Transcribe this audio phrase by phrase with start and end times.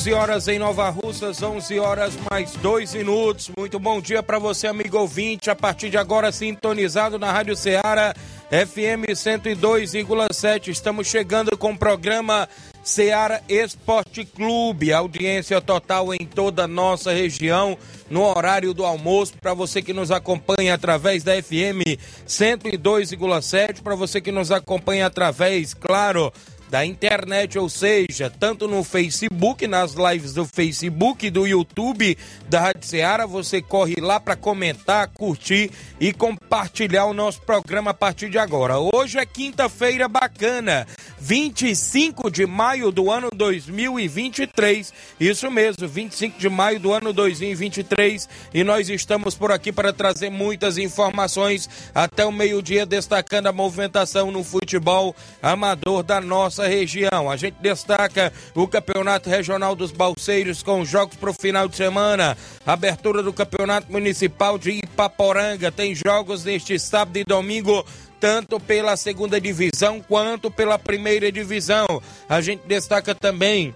[0.00, 3.50] 11 horas em Nova Russas, 11 horas mais 2 minutos.
[3.54, 5.50] Muito bom dia para você, amigo ouvinte.
[5.50, 8.14] A partir de agora, sintonizado na Rádio Ceará,
[8.50, 10.68] FM 102,7.
[10.68, 12.48] Estamos chegando com o programa
[12.82, 14.90] Ceará Esporte Clube.
[14.90, 17.76] Audiência total em toda a nossa região,
[18.08, 19.34] no horário do almoço.
[19.38, 23.82] Para você que nos acompanha através da FM 102,7.
[23.82, 26.32] Para você que nos acompanha através, claro
[26.70, 32.16] da internet, ou seja, tanto no Facebook, nas lives do Facebook, do YouTube
[32.48, 37.94] da Rádio Ceará, você corre lá para comentar, curtir e compartilhar o nosso programa a
[37.94, 38.78] partir de agora.
[38.78, 40.86] Hoje é quinta-feira bacana,
[41.18, 44.92] 25 de maio do ano 2023.
[45.18, 50.30] Isso mesmo, 25 de maio do ano 2023, e nós estamos por aqui para trazer
[50.30, 57.30] muitas informações até o meio-dia destacando a movimentação no futebol amador da nossa nossa região.
[57.30, 62.36] A gente destaca o Campeonato Regional dos Balseiros com jogos para o final de semana.
[62.66, 65.72] Abertura do Campeonato Municipal de Ipaporanga.
[65.72, 67.84] Tem jogos neste sábado e domingo
[68.18, 71.86] tanto pela segunda divisão quanto pela primeira divisão.
[72.28, 73.74] A gente destaca também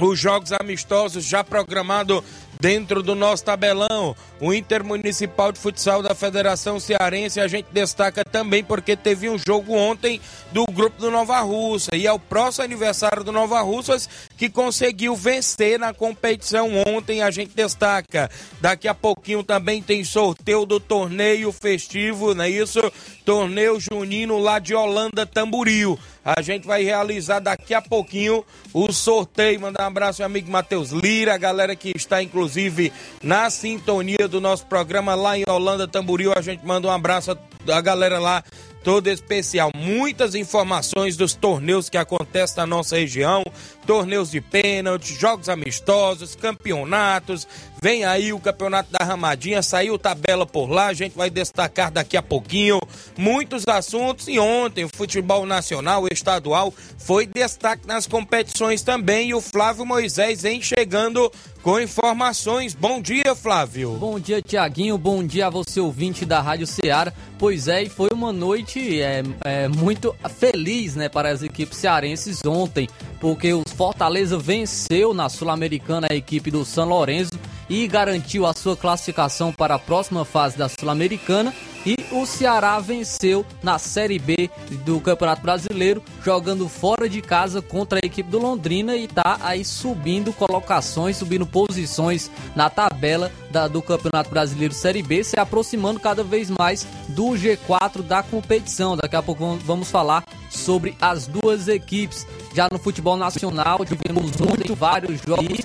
[0.00, 2.22] os jogos amistosos já programados
[2.62, 4.14] dentro do nosso tabelão.
[4.38, 9.74] O Intermunicipal de Futsal da Federação Cearense a gente destaca também porque teve um jogo
[9.74, 10.20] ontem
[10.52, 15.16] do grupo do Nova Russa e é o próximo aniversário do Nova Russas que conseguiu
[15.16, 17.20] vencer na competição ontem.
[17.20, 18.30] A gente destaca.
[18.60, 22.80] Daqui a pouquinho também tem sorteio do torneio festivo, não é isso?
[23.24, 25.98] Torneio junino lá de Holanda Tamburil.
[26.24, 29.60] A gente vai realizar daqui a pouquinho o sorteio.
[29.60, 34.40] Mandar um abraço ao amigo Matheus Lira, a galera que está inclusive na sintonia do
[34.40, 36.32] nosso programa lá em Holanda Tamburil.
[36.36, 37.36] A gente manda um abraço
[37.68, 38.44] a galera lá
[38.82, 39.70] todo especial.
[39.74, 43.42] Muitas informações dos torneios que acontecem na nossa região,
[43.86, 47.46] torneios de pênalti, jogos amistosos, campeonatos.
[47.82, 52.16] Vem aí o campeonato da Ramadinha, saiu tabela por lá, a gente vai destacar daqui
[52.16, 52.78] a pouquinho
[53.18, 54.28] muitos assuntos.
[54.28, 59.30] E ontem o futebol nacional, estadual, foi destaque nas competições também.
[59.30, 61.28] E o Flávio Moisés vem chegando
[61.60, 62.72] com informações.
[62.72, 63.96] Bom dia, Flávio.
[63.98, 64.96] Bom dia, Tiaguinho.
[64.96, 67.12] Bom dia a você, ouvinte da Rádio Ceará.
[67.36, 72.44] Pois é, e foi uma noite é, é, muito feliz né, para as equipes cearenses
[72.46, 72.88] ontem,
[73.20, 77.32] porque o Fortaleza venceu na Sul-Americana a equipe do São Lourenço
[77.72, 81.54] e garantiu a sua classificação para a próxima fase da Sul-Americana.
[81.86, 84.50] E o Ceará venceu na Série B
[84.84, 89.64] do Campeonato Brasileiro, jogando fora de casa contra a equipe do Londrina e tá aí
[89.64, 96.22] subindo colocações, subindo posições na tabela da, do Campeonato Brasileiro Série B, se aproximando cada
[96.22, 98.98] vez mais do G4 da competição.
[98.98, 102.26] Daqui a pouco vamos falar sobre as duas equipes.
[102.54, 105.62] Já no futebol nacional, tivemos muito vários jogos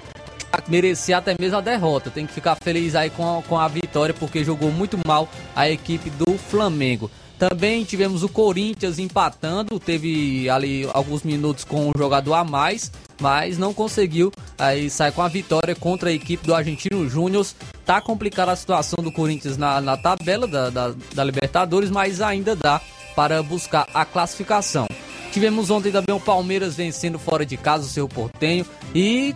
[0.67, 2.09] merecia até mesmo a derrota.
[2.09, 5.69] Tem que ficar feliz aí com a, com a vitória, porque jogou muito mal a
[5.69, 7.09] equipe do Flamengo.
[7.37, 13.59] Também tivemos o Corinthians empatando, teve ali alguns minutos com um jogador a mais, mas
[13.59, 17.45] não conseguiu aí sair com a vitória contra a equipe do Argentino Júnior.
[17.85, 22.55] Tá complicada a situação do Corinthians na, na tabela da, da, da Libertadores, mas ainda
[22.55, 22.81] dá
[23.15, 24.87] para buscar a classificação.
[25.31, 28.65] Tivemos ontem também o Palmeiras vencendo fora de casa o seu Portenho
[28.95, 29.35] e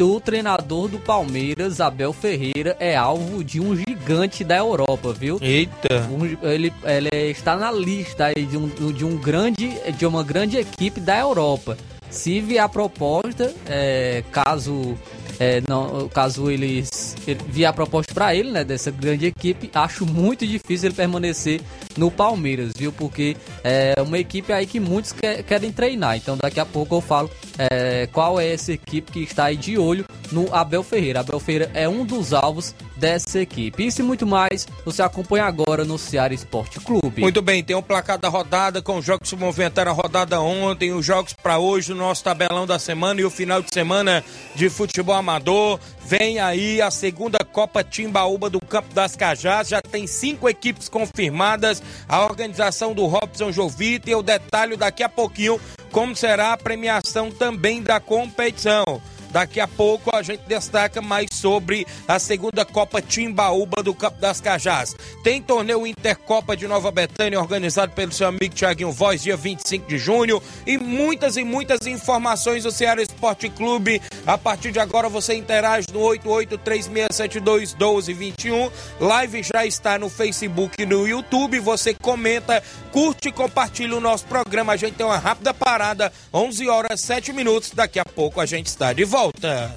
[0.00, 5.38] o treinador do Palmeiras, Abel Ferreira, é alvo de um gigante da Europa, viu?
[5.40, 6.08] Eita!
[6.10, 10.56] Um, ele, ele está na lista aí de, um, de um grande, de uma grande
[10.56, 11.76] equipe da Europa.
[12.10, 14.96] Se vier a proposta, é, caso
[15.38, 20.04] é, não, caso eles ele, vier a proposta para ele, né, dessa grande equipe, acho
[20.04, 21.60] muito difícil ele permanecer
[21.96, 22.92] no Palmeiras, viu?
[22.92, 26.16] Porque é uma equipe aí que muitos quer, querem treinar.
[26.16, 29.78] Então daqui a pouco eu falo é, qual é essa equipe que está aí de
[29.78, 31.20] olho no Abel Ferreira.
[31.20, 33.86] Abel Ferreira é um dos alvos dessa equipe.
[33.86, 37.22] Isso e muito mais você acompanha agora no Ceará Esporte Clube.
[37.22, 39.94] Muito bem, tem o um placar da rodada com os jogos que se movimentaram a
[39.94, 43.72] rodada ontem, os jogos para hoje, o nosso tabelão da semana e o final de
[43.72, 44.24] semana
[44.54, 45.78] de futebol amador.
[46.04, 49.68] Vem aí a segunda Copa Timbaúba do Campo das Cajás.
[49.68, 51.82] Já tem cinco equipes confirmadas.
[52.08, 55.60] A organização do Robson Jovita e o detalhe daqui a pouquinho
[55.92, 59.00] como será a premiação também da competição.
[59.30, 64.40] Daqui a pouco a gente destaca mais sobre a segunda Copa Timbaúba do Campo das
[64.40, 64.96] Cajás.
[65.22, 69.98] Tem torneio Intercopa de Nova Betânia organizado pelo seu amigo Tiaguinho Voz, dia 25 de
[69.98, 70.42] junho.
[70.66, 74.00] E muitas e muitas informações do Ceará Esporte Clube.
[74.26, 78.72] A partir de agora você interage no 8836721221.
[79.00, 81.60] Live já está no Facebook e no YouTube.
[81.60, 84.72] Você comenta, curte e compartilha o nosso programa.
[84.72, 87.72] A gente tem uma rápida parada, 11 horas 7 minutos.
[87.74, 89.74] Daqui a pouco a gente está de volta volta.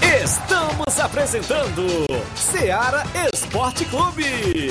[0.00, 4.70] Estamos apresentando Seara Esporte Clube.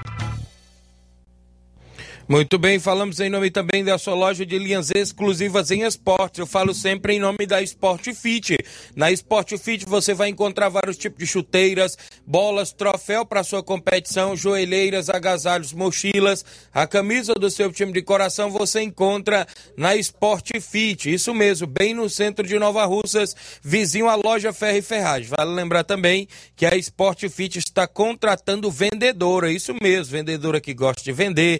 [2.31, 6.39] Muito bem, falamos em nome também da sua loja de linhas exclusivas em esportes.
[6.39, 8.57] Eu falo sempre em nome da Sport Fit.
[8.95, 14.33] Na Sport Fit você vai encontrar vários tipos de chuteiras, bolas, troféu para sua competição,
[14.33, 16.45] joelheiras, agasalhos, mochilas.
[16.73, 19.45] A camisa do seu time de coração você encontra
[19.75, 21.13] na Sport Fit.
[21.13, 25.27] Isso mesmo, bem no centro de Nova Russas, vizinho à loja Ferro e Ferragem.
[25.37, 29.51] Vale lembrar também que a Sport Fit está contratando vendedora.
[29.51, 31.59] Isso mesmo, vendedora que gosta de vender,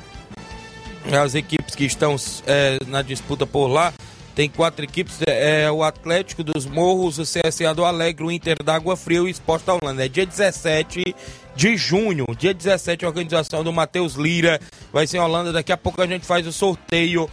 [1.15, 3.93] as equipes que estão é, na disputa por lá.
[4.35, 8.57] Tem quatro equipes, é, é, o Atlético dos Morros, o CSA do Alegre, o Inter
[8.63, 10.05] da Água Fria e o Esporte da Holanda.
[10.05, 11.15] É dia 17
[11.55, 14.61] de junho, dia 17, a organização do Matheus Lira
[14.93, 15.53] vai ser em Holanda.
[15.53, 17.31] Daqui a pouco a gente faz o sorteio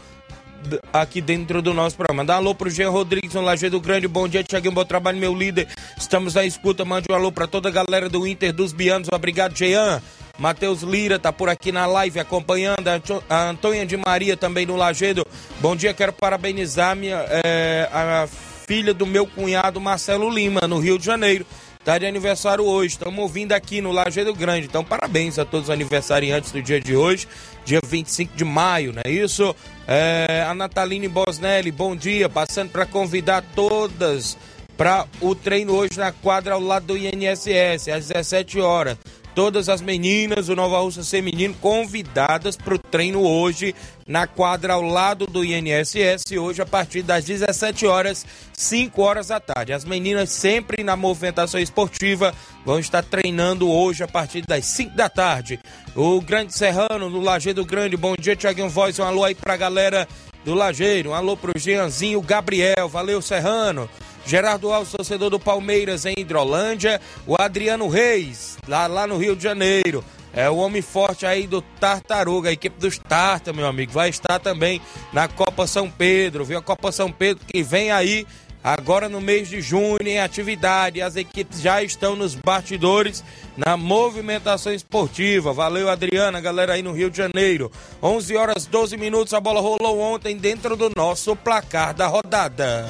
[0.93, 2.23] aqui dentro do nosso programa.
[2.23, 4.07] Dá um alô pro Jean Rodrigues, no Lajeado Grande.
[4.07, 4.73] Bom dia, Tiaguinho.
[4.73, 5.67] Bom trabalho, meu líder.
[5.97, 6.85] Estamos na escuta.
[6.85, 9.09] Mande um alô para toda a galera do Inter dos Bianos.
[9.11, 10.01] Obrigado, Jean.
[10.43, 12.85] Matheus Lira tá por aqui na live acompanhando.
[13.29, 15.25] A Antônia de Maria também no Lagedo.
[15.61, 18.27] Bom dia, quero parabenizar minha, é, a
[18.67, 21.45] filha do meu cunhado Marcelo Lima, no Rio de Janeiro.
[21.85, 24.67] Tá de aniversário hoje, estamos ouvindo aqui no Lajeado Grande.
[24.67, 27.25] Então, parabéns a todos os aniversariantes do dia de hoje,
[27.63, 29.55] dia 25 de maio, não é isso?
[29.87, 34.37] É, a Nataline Bosnelli, bom dia, passando para convidar todas
[34.75, 38.97] para o treino hoje na quadra ao lado do INSS, às 17 horas
[39.35, 43.75] todas as meninas do Nova Russa Feminino convidadas para o treino hoje
[44.07, 49.39] na quadra ao lado do INSS, hoje a partir das 17 horas, 5 horas da
[49.39, 49.73] tarde.
[49.73, 52.33] As meninas sempre na movimentação esportiva
[52.65, 55.59] vão estar treinando hoje a partir das 5 da tarde.
[55.95, 59.57] O Grande Serrano, no Lajeiro Grande, bom dia, Tiaguinho Voz, um alô aí para a
[59.57, 60.07] galera
[60.43, 63.89] do Lajeiro, um alô pro Jeanzinho Gabriel, valeu Serrano.
[64.25, 66.99] Gerardo Alves, torcedor do Palmeiras em Hidrolândia.
[67.27, 70.03] O Adriano Reis, lá, lá no Rio de Janeiro.
[70.35, 73.91] É o homem forte aí do Tartaruga, a equipe dos Tarta, meu amigo.
[73.91, 76.57] Vai estar também na Copa São Pedro, viu?
[76.57, 78.25] A Copa São Pedro que vem aí
[78.63, 81.03] agora no mês de junho em atividade.
[81.03, 83.23] As equipes já estão nos bastidores
[83.55, 85.53] na movimentação esportiva.
[85.53, 87.71] Valeu, Adriana, galera aí no Rio de Janeiro.
[88.01, 89.35] 11 horas 12 minutos.
[89.35, 92.89] A bola rolou ontem dentro do nosso placar da rodada.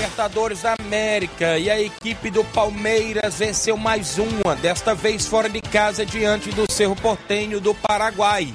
[0.00, 5.60] Libertadores da América e a equipe do Palmeiras venceu mais uma, desta vez fora de
[5.60, 8.48] casa diante do Cerro Portenho do Paraguai.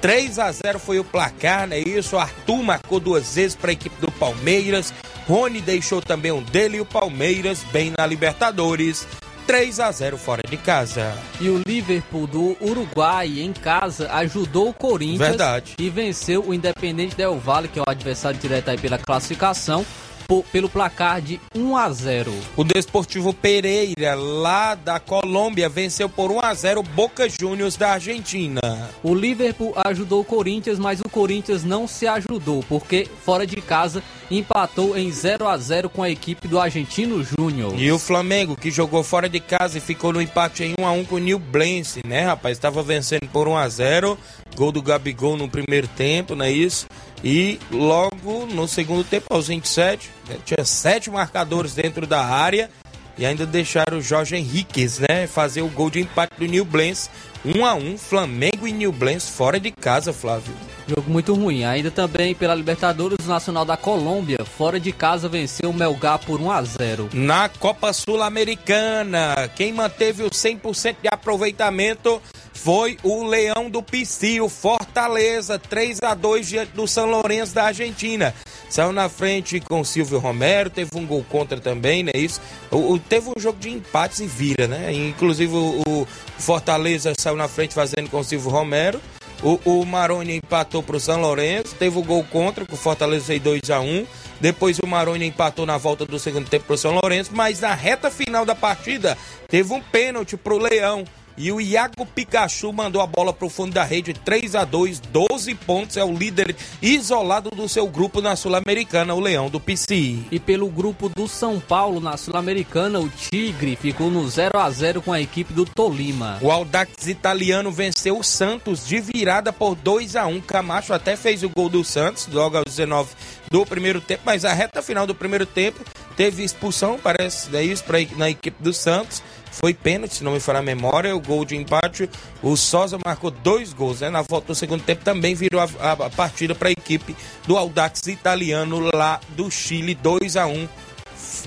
[0.00, 2.16] 3 a 0 foi o placar, não é isso?
[2.16, 4.90] Arthur marcou duas vezes para a equipe do Palmeiras.
[5.28, 9.06] Rony deixou também um dele e o Palmeiras bem na Libertadores.
[9.46, 11.12] 3 a 0 fora de casa.
[11.42, 15.74] E o Liverpool do Uruguai em casa ajudou o Corinthians Verdade.
[15.78, 19.84] e venceu o Independente Del Valle, que é o adversário direto aí pela classificação,
[20.26, 22.32] por- pelo placar de 1 a 0.
[22.56, 27.90] O Desportivo Pereira, lá da Colômbia, venceu por 1 a 0 o Boca Juniors da
[27.92, 28.60] Argentina.
[29.02, 34.02] O Liverpool ajudou o Corinthians, mas o Corinthians não se ajudou, porque fora de casa
[34.30, 37.74] empatou em 0 a 0 com a equipe do Argentino Júnior.
[37.78, 40.92] E o Flamengo, que jogou fora de casa e ficou no empate em 1 a
[40.92, 42.56] 1 com o New Blense, né, rapaz?
[42.56, 44.18] Estava vencendo por 1 a 0
[44.56, 46.86] Gol do Gabigol no primeiro tempo, não é isso?
[47.24, 52.68] E logo no segundo tempo, aos 27, né, tinha sete marcadores dentro da área
[53.16, 57.08] e ainda deixaram o Jorge Henriquez, né, fazer o gol de empate do New Blense.
[57.42, 60.52] 1 a 1 Flamengo e New Blense fora de casa, Flávio.
[60.86, 61.64] Jogo muito ruim.
[61.64, 66.40] Ainda também pela Libertadores, o Nacional da Colômbia, fora de casa, venceu o Melgar por
[66.40, 67.08] 1 a 0.
[67.14, 72.20] Na Copa Sul-Americana, quem manteve o 100% de aproveitamento
[72.52, 78.34] foi o Leão do Pici, Fortaleza, 3 a 2 diante do São Lourenço da Argentina.
[78.70, 82.12] Saiu na frente com o Silvio Romero, teve um gol contra também, né?
[82.14, 82.40] Isso.
[82.70, 84.92] O, o- teve um jogo de empates e vira, né?
[84.92, 86.06] Inclusive o, o
[86.38, 89.00] Fortaleza saiu na frente fazendo com o Silvio Romero.
[89.44, 93.26] O, o Maroni empatou para o São Lourenço, teve o gol contra, com o Fortaleza
[93.26, 94.06] fez 2 a 1
[94.40, 97.74] Depois o Maroni empatou na volta do segundo tempo para o São Lourenço, mas na
[97.74, 101.04] reta final da partida teve um pênalti para o Leão.
[101.36, 105.00] E o Iago Pikachu mandou a bola para o fundo da rede, 3 a 2
[105.00, 105.96] 12 pontos.
[105.96, 110.18] É o líder isolado do seu grupo na Sul-Americana, o Leão do PC.
[110.30, 115.02] E pelo grupo do São Paulo na Sul-Americana, o Tigre ficou no 0 a 0
[115.02, 116.38] com a equipe do Tolima.
[116.40, 121.42] O Audax italiano venceu o Santos de virada por 2 a 1 Camacho até fez
[121.42, 123.10] o gol do Santos, logo aos 19
[123.50, 125.80] do primeiro tempo, mas a reta final do primeiro tempo
[126.16, 129.22] teve expulsão, parece, é isso, pra, na equipe do Santos.
[129.60, 132.08] Foi pênalti, se não me falha a memória, o gol de empate.
[132.42, 134.10] O Sosa marcou dois gols, né?
[134.10, 137.56] Na volta do segundo tempo também virou a, a- a partida para a equipe do
[137.56, 140.68] Audax italiano lá do Chile, 2 a 1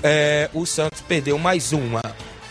[0.02, 2.00] É, o Santos perdeu mais uma.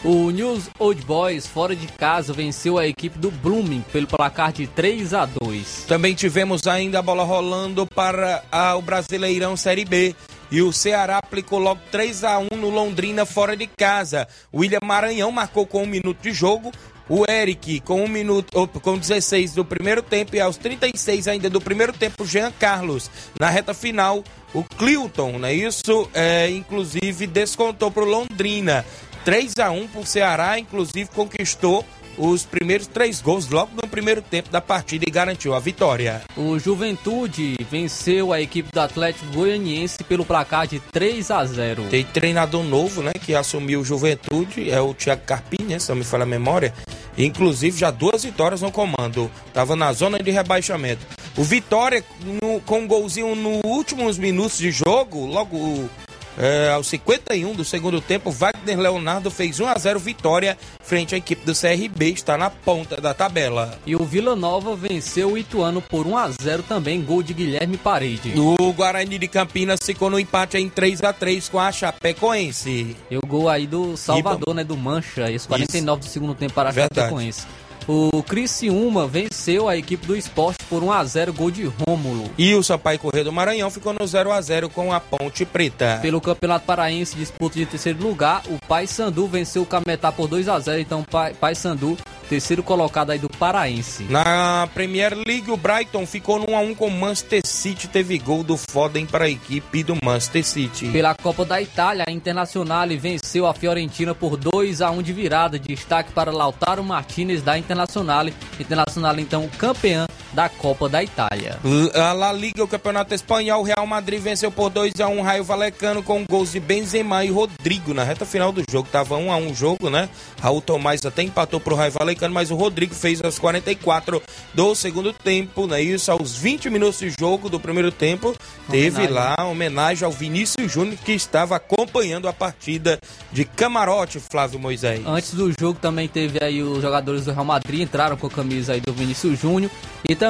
[0.03, 4.67] O News Old Boys, fora de casa, venceu a equipe do Blooming pelo placar de
[4.67, 5.85] 3 a 2.
[5.87, 10.15] Também tivemos ainda a bola rolando para a- o Brasileirão Série B.
[10.49, 14.27] E o Ceará aplicou logo 3 a 1 no Londrina fora de casa.
[14.53, 16.71] William Maranhão marcou com um minuto de jogo.
[17.09, 21.61] O Eric com um minuto, com 16 do primeiro tempo e aos 36 ainda do
[21.61, 23.09] primeiro tempo, Jean Carlos.
[23.39, 24.23] Na reta final,
[24.53, 26.09] o Clilton, não é isso?
[26.13, 28.85] É, inclusive descontou para o Londrina.
[29.23, 31.85] 3 a 1 para o Ceará, inclusive conquistou
[32.17, 36.21] os primeiros três gols logo no primeiro tempo da partida e garantiu a vitória.
[36.35, 41.83] O Juventude venceu a equipe do Atlético Goianiense pelo placar de 3 a 0.
[41.89, 45.97] Tem treinador novo, né, que assumiu o Juventude, é o Thiago Carpim, né, se não
[45.97, 46.73] me falha a memória.
[47.17, 49.31] Inclusive já duas vitórias no comando.
[49.53, 51.05] Tava na zona de rebaixamento.
[51.35, 52.03] O Vitória
[52.41, 55.89] no, com um golzinho nos últimos minutos de jogo, logo
[56.37, 61.17] é, aos 51 do segundo tempo, Wagner Leonardo fez 1 a 0 vitória frente à
[61.17, 63.77] equipe do CRB, está na ponta da tabela.
[63.85, 67.77] E o Vila Nova venceu o Ituano por 1 a 0 também, gol de Guilherme
[67.77, 68.33] Parede.
[68.37, 72.95] O Guarani de Campinas ficou no empate em 3 a 3 com a Chapecoense.
[73.09, 76.09] E o gol aí do Salvador, né, do Mancha, esse 49 Isso.
[76.09, 77.45] do segundo tempo para a Chapecoense.
[77.87, 82.29] O Criciúma venceu a equipe do esporte por 1 a 0 gol de Rômulo.
[82.37, 85.97] E o Sampaio Correio do Maranhão ficou no 0 a 0 com a Ponte Preta.
[86.01, 90.59] Pelo Campeonato Paraense, disputa de terceiro lugar, o Paysandu venceu o Cametá por 2 a
[90.59, 91.05] 0 então
[91.39, 91.97] Paysandu
[92.27, 94.03] terceiro colocado aí do Paraense.
[94.05, 98.57] Na Premier League, o Brighton ficou no 1x1 com o Manchester City, teve gol do
[98.57, 100.89] Foden para a equipe do Manchester City.
[100.89, 106.31] Pela Copa da Itália, a Internacional venceu a Fiorentina por 2x1 de virada, destaque para
[106.31, 108.27] Lautaro Martinez da Internacional.
[108.59, 111.57] Internacional então campeã da Copa da Itália.
[111.95, 115.43] A La Liga, o Campeonato Espanhol, o Real Madrid venceu por 2 a 1 Raio
[115.43, 118.87] Valecano com gols de Benzema e Rodrigo na reta final do jogo.
[118.91, 120.07] Tava 1 a 1 o jogo, né?
[120.39, 124.21] Raul Tomás até empatou pro Raio Valecano, mas o Rodrigo fez aos 44
[124.53, 125.81] do segundo tempo, né?
[125.81, 128.35] Isso aos 20 minutos de jogo do primeiro tempo.
[128.69, 129.15] Teve homenagem.
[129.15, 132.99] lá homenagem ao Vinícius Júnior que estava acompanhando a partida
[133.31, 135.01] de camarote, Flávio Moisés.
[135.03, 138.73] Antes do jogo também teve aí os jogadores do Real Madrid entraram com a camisa
[138.73, 139.71] aí do Vinícius Júnior
[140.07, 140.26] e também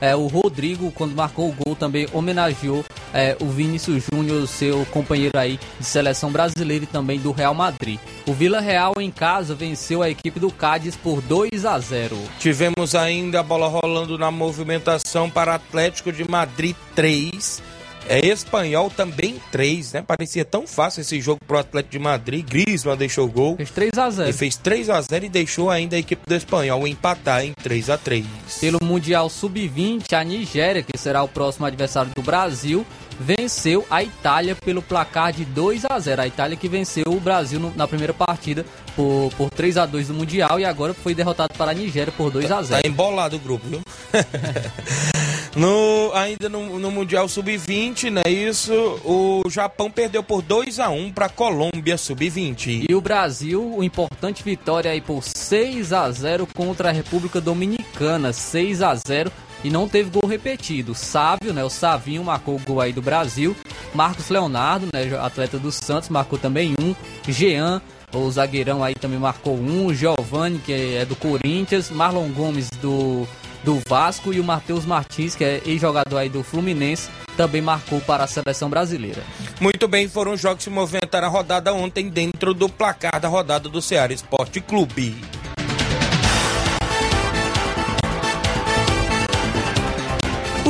[0.00, 5.38] é, o Rodrigo, quando marcou o gol, também homenageou é, o Vinícius Júnior, seu companheiro
[5.38, 7.98] aí de seleção brasileira e também do Real Madrid.
[8.26, 12.16] O Vila Real em casa venceu a equipe do Cádiz por 2 a 0.
[12.38, 17.62] Tivemos ainda a bola rolando na movimentação para Atlético de Madrid 3,
[18.08, 20.02] é espanhol também 3, né?
[20.02, 22.46] Parecia tão fácil esse jogo pro Atlético de Madrid.
[22.48, 23.56] Griezmann deixou o gol.
[23.56, 24.30] Fez 3 a 0.
[24.30, 27.90] E fez 3 a 0 e deixou ainda a equipe do espanhol empatar em 3
[27.90, 28.26] a 3.
[28.60, 32.84] Pelo Mundial Sub-20, a Nigéria, que será o próximo adversário do Brasil,
[33.18, 36.22] venceu a Itália pelo placar de 2 a 0.
[36.22, 38.64] A Itália que venceu o Brasil no, na primeira partida
[38.96, 42.30] por, por 3 a 2 no Mundial e agora foi derrotado para a Nigéria por
[42.30, 42.82] 2 a 0.
[42.82, 43.80] Tá embolado o grupo, viu?
[45.56, 48.22] no, ainda no, no Mundial Sub-20, né?
[48.28, 48.72] Isso,
[49.04, 52.86] o Japão perdeu por 2 a 1 para a Colômbia Sub-20.
[52.88, 58.32] E o Brasil, uma importante vitória aí por 6 a 0 contra a República Dominicana,
[58.32, 59.32] 6 a 0
[59.62, 60.94] e não teve gol repetido.
[60.94, 63.54] Sávio, né, o Savinho marcou o gol aí do Brasil.
[63.94, 66.94] Marcos Leonardo, né, atleta do Santos, marcou também um.
[67.28, 67.82] Jean,
[68.12, 69.92] o zagueirão aí também marcou um.
[69.92, 71.90] Giovanni, que é do Corinthians.
[71.90, 73.26] Marlon Gomes do,
[73.64, 78.24] do Vasco e o Matheus Martins, que é ex-jogador aí do Fluminense, também marcou para
[78.24, 79.22] a seleção brasileira.
[79.60, 83.28] Muito bem, foram os jogos que se movimentaram a rodada ontem dentro do placar da
[83.28, 85.16] rodada do Ceará Esporte Clube.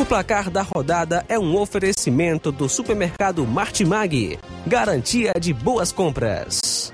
[0.00, 4.38] O placar da rodada é um oferecimento do supermercado Martimag.
[4.66, 6.90] Garantia de boas compras.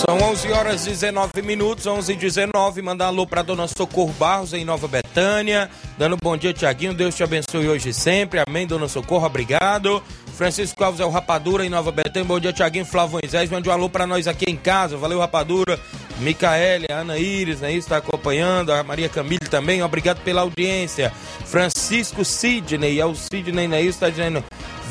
[0.00, 2.80] São 11 horas e 19 minutos, 11 e 19.
[2.80, 5.68] Mandar alô para dona Socorro Barros em Nova Betânia.
[5.98, 6.94] Dando bom dia, Tiaguinho.
[6.94, 8.40] Deus te abençoe hoje e sempre.
[8.40, 9.26] Amém, dona Socorro.
[9.26, 10.02] Obrigado.
[10.34, 12.24] Francisco Alves é o Rapadura em Nova Betânia.
[12.26, 13.50] Bom dia, Tiaguinho Flávio Moisés.
[13.50, 14.96] Mande um alô para nós aqui em casa.
[14.96, 15.78] Valeu, Rapadura.
[16.18, 17.74] Micaele, Ana Iris, né?
[17.74, 18.72] Está acompanhando.
[18.72, 19.82] A Maria Camille também.
[19.82, 21.12] Obrigado pela audiência.
[21.44, 22.98] Francisco Sidney.
[22.98, 23.82] É o Sidney, né?
[23.82, 24.42] Está dizendo.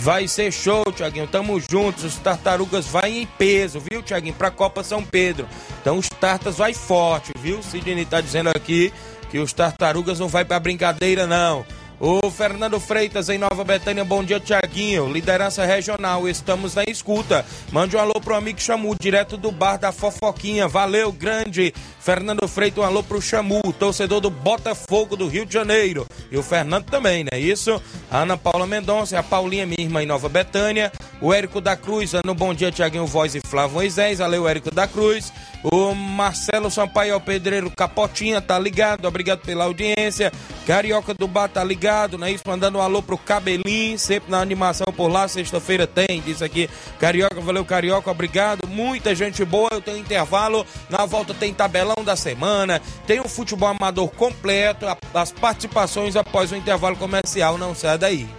[0.01, 1.27] Vai ser show, Tiaguinho.
[1.27, 2.05] Tamo juntos.
[2.05, 4.33] Os tartarugas vai em peso, viu, Tiaguinho?
[4.33, 5.47] Pra Copa São Pedro.
[5.81, 7.61] Então os tartas vai forte, viu?
[7.61, 8.93] Sidney tá dizendo aqui
[9.29, 11.65] que os tartarugas não vai pra brincadeira, não.
[12.01, 15.11] O Fernando Freitas em Nova Betânia, bom dia, Tiaguinho.
[15.11, 17.45] Liderança regional, estamos na escuta.
[17.73, 20.65] Mande um alô pro amigo Chamu, direto do bar da Fofoquinha.
[20.65, 21.73] Valeu, grande.
[21.99, 26.07] Fernando Freitas, um alô pro Chamu, torcedor do Botafogo do Rio de Janeiro.
[26.31, 27.37] E o Fernando também, né?
[27.37, 27.81] Isso.
[28.09, 30.93] A Ana Paula Mendonça, a Paulinha, minha irmã em Nova Betânia.
[31.21, 34.19] O Érico da Cruz, no Bom Dia, Tiaguinho Voz e Flávio Moisés.
[34.19, 35.33] Valeu, Érico da Cruz.
[35.61, 39.05] O Marcelo Sampaio Pedreiro Capotinha, tá ligado?
[39.05, 40.31] Obrigado pela audiência.
[40.65, 42.31] Carioca do Bar tá ligado, né?
[42.31, 46.69] Isso, mandando um alô pro Cabelinho, sempre na animação por lá, sexta-feira tem, diz aqui.
[46.99, 48.67] Carioca, valeu Carioca, obrigado.
[48.67, 53.69] Muita gente boa, eu tenho intervalo, na volta tem tabelão da semana, tem o futebol
[53.69, 58.38] amador completo, as participações após o intervalo comercial, não sai daí.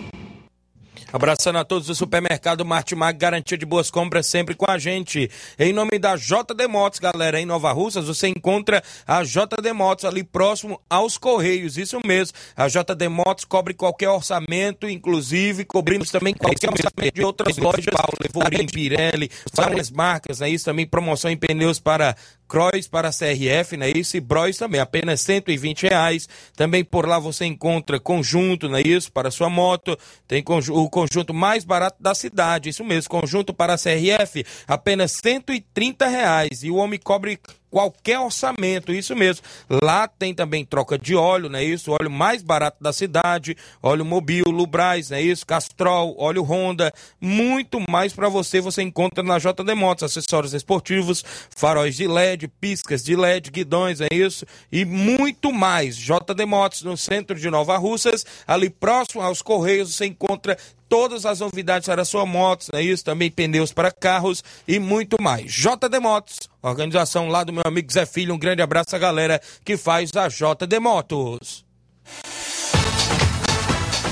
[1.13, 5.29] Abraçando a todos do supermercado Martimag, garantia de boas compras sempre com a gente.
[5.59, 10.23] Em nome da JD Motos, galera, em Nova Russas, você encontra a JD Motos ali
[10.23, 11.77] próximo aos Correios.
[11.77, 17.57] Isso mesmo, a JD Motos cobre qualquer orçamento, inclusive cobrimos também qualquer orçamento de outras
[17.57, 22.15] lojas, Paulo, Levorim, Pirelli, várias marcas, é isso também, promoção em pneus para
[22.51, 23.89] Cross para CRF, né?
[23.95, 26.27] Isso, e Bros também, apenas 120 reais.
[26.53, 28.81] Também por lá você encontra conjunto, né?
[28.81, 29.97] Isso, para sua moto.
[30.27, 36.61] Tem o conjunto mais barato da cidade, isso mesmo, conjunto para CRF, apenas 130 reais.
[36.61, 37.39] E o homem cobre
[37.71, 39.43] qualquer orçamento, isso mesmo.
[39.81, 41.91] Lá tem também troca de óleo, não é isso?
[41.91, 45.45] Óleo mais barato da cidade, óleo Mobil, Lubrais, não é isso?
[45.45, 51.23] Castrol, óleo Honda, muito mais para você você encontra na JD Motos, acessórios esportivos,
[51.55, 54.45] faróis de LED, piscas de LED, guidões, é isso?
[54.71, 55.95] E muito mais.
[55.95, 60.57] JD Motos no centro de Nova Russas, ali próximo aos Correios, você encontra
[60.91, 63.05] todas as novidades para sua moto, é isso?
[63.05, 65.49] Também pneus para carros e muito mais.
[65.49, 68.33] JD Motos, organização lá do meu amigo Zé Filho.
[68.33, 71.63] Um grande abraço à galera que faz a JD Motos.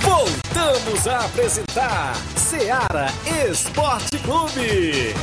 [0.01, 3.07] Voltamos a apresentar Seara
[3.51, 5.13] Esporte Clube.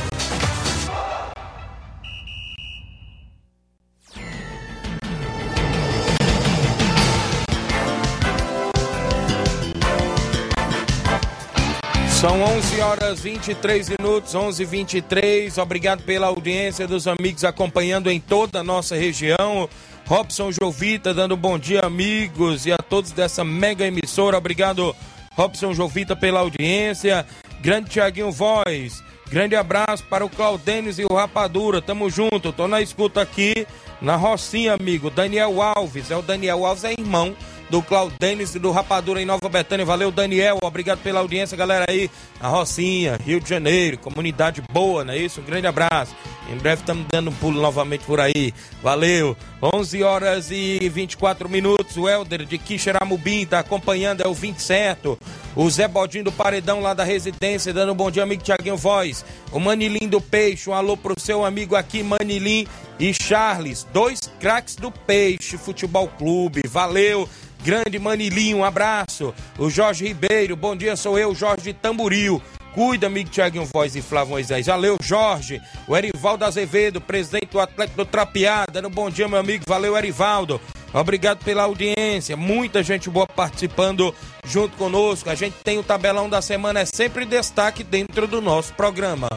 [12.19, 18.61] São 11 horas 23 minutos, 11 23 Obrigado pela audiência dos amigos acompanhando em toda
[18.61, 19.69] a nossa região.
[20.07, 24.35] Robson Jovita dando bom dia, amigos, e a todos dessa mega emissora.
[24.35, 24.95] Obrigado,
[25.35, 27.23] Robson Jovita, pela audiência.
[27.61, 29.03] Grande Tiaguinho Voz.
[29.29, 31.83] Grande abraço para o Claudênis e o Rapadura.
[31.83, 32.51] Tamo junto.
[32.51, 33.67] Tô na escuta aqui
[34.01, 35.11] na Rocinha, amigo.
[35.11, 36.09] Daniel Alves.
[36.09, 37.35] É o Daniel Alves, é irmão
[37.69, 39.85] do Claudênis do Rapadura em Nova Betânia.
[39.85, 40.57] Valeu, Daniel.
[40.61, 42.09] Obrigado pela audiência, galera aí.
[42.41, 45.41] Na Rocinha, Rio de Janeiro, comunidade boa, não é isso?
[45.41, 46.15] Um grande abraço.
[46.49, 48.53] Em breve estamos dando um pulo novamente por aí.
[48.81, 49.35] Valeu.
[49.61, 51.97] 11 horas e 24 minutos.
[51.97, 55.17] O Helder de Quixeramobim tá acompanhando, é o 20 certo.
[55.55, 59.25] O Zé Bodinho do Paredão lá da residência, dando um bom dia, amigo Tiaguinho Voz.
[59.51, 62.67] O Manilim do Peixe, um alô pro seu amigo aqui, Manilim
[62.99, 66.61] e Charles, dois craques do Peixe Futebol Clube.
[66.67, 67.27] Valeu.
[67.63, 69.33] Grande Manilinho, um abraço.
[69.57, 72.41] O Jorge Ribeiro, bom dia, sou eu, Jorge Tamburil.
[72.73, 74.67] Cuida, amigo Tiaguinho Voz e Flávio Moisés.
[74.67, 75.59] Valeu, Jorge.
[75.87, 78.73] O Erivaldo Azevedo, presidente do Atlético do Trapeada.
[78.73, 79.63] Dando bom dia, meu amigo.
[79.67, 80.61] Valeu, Erivaldo.
[80.93, 82.37] Obrigado pela audiência.
[82.37, 84.13] Muita gente boa participando
[84.45, 85.29] junto conosco.
[85.29, 89.27] A gente tem o tabelão da semana, é sempre destaque dentro do nosso programa.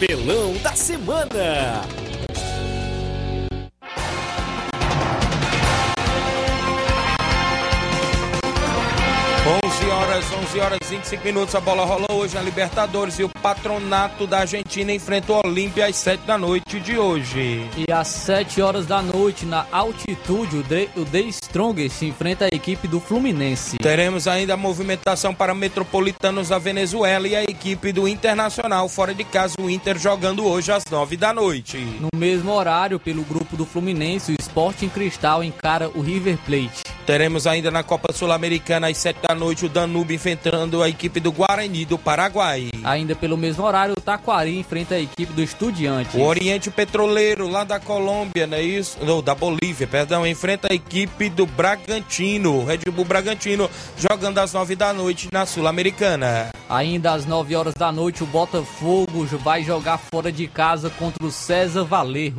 [0.00, 1.82] Tabelão da semana.
[9.50, 11.54] 11 horas, 11 horas e 25 minutos.
[11.56, 15.96] A bola rolou hoje na Libertadores e o patronato da Argentina enfrenta o Olímpia às
[15.96, 17.68] 7 da noite de hoje.
[17.76, 22.44] E às 7 horas da noite, na altitude, o The, o The Strongest se enfrenta
[22.44, 23.76] a equipe do Fluminense.
[23.78, 29.24] Teremos ainda a movimentação para Metropolitanos da Venezuela e a equipe do Internacional fora de
[29.24, 31.76] casa, o Inter jogando hoje às 9 da noite.
[31.98, 36.84] No mesmo horário, pelo grupo do Fluminense, o Sporting Cristal encara o River Plate.
[37.04, 41.32] Teremos ainda na Copa Sul-Americana às 7 da noite o Danúbio enfrentando a equipe do
[41.32, 42.68] Guarani do Paraguai.
[42.84, 46.14] Ainda pelo mesmo horário, o Taquari enfrenta a equipe do Estudiantes.
[46.14, 48.98] O Oriente Petroleiro, lá da Colômbia, não é isso?
[49.04, 54.76] Não, da Bolívia, perdão, enfrenta a equipe do Bragantino, Red Bull Bragantino, jogando às 9
[54.76, 56.50] da noite na Sul-Americana.
[56.68, 61.30] Ainda às 9 horas da noite, o Botafogo vai jogar fora de casa contra o
[61.30, 62.38] César Valerro.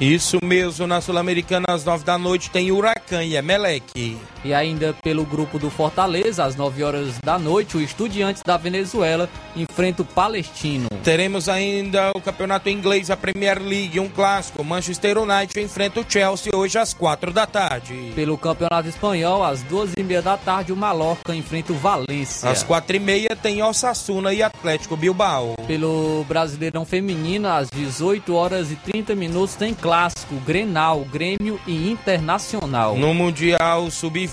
[0.00, 4.16] Isso mesmo, na Sul-Americana, às 9 da noite, tem Huracan e Emelec.
[4.44, 9.28] E ainda pelo grupo do Fortaleza, às 9 horas da noite, o Estudiantes da Venezuela
[9.54, 10.88] enfrenta o Palestino.
[11.04, 14.64] Teremos ainda o campeonato inglês, a Premier League, um clássico.
[14.64, 18.12] Manchester United enfrenta o Chelsea hoje às 4 da tarde.
[18.14, 22.50] Pelo campeonato espanhol, às 2h30 da tarde, o Mallorca enfrenta o Valência.
[22.50, 25.54] Às 4h30 tem Osasuna e Atlético Bilbao.
[25.66, 32.96] Pelo Brasileirão Feminino, às 18 horas e 30 minutos, tem clássico, Grenal, Grêmio e Internacional.
[32.96, 34.31] No Mundial Sub-20,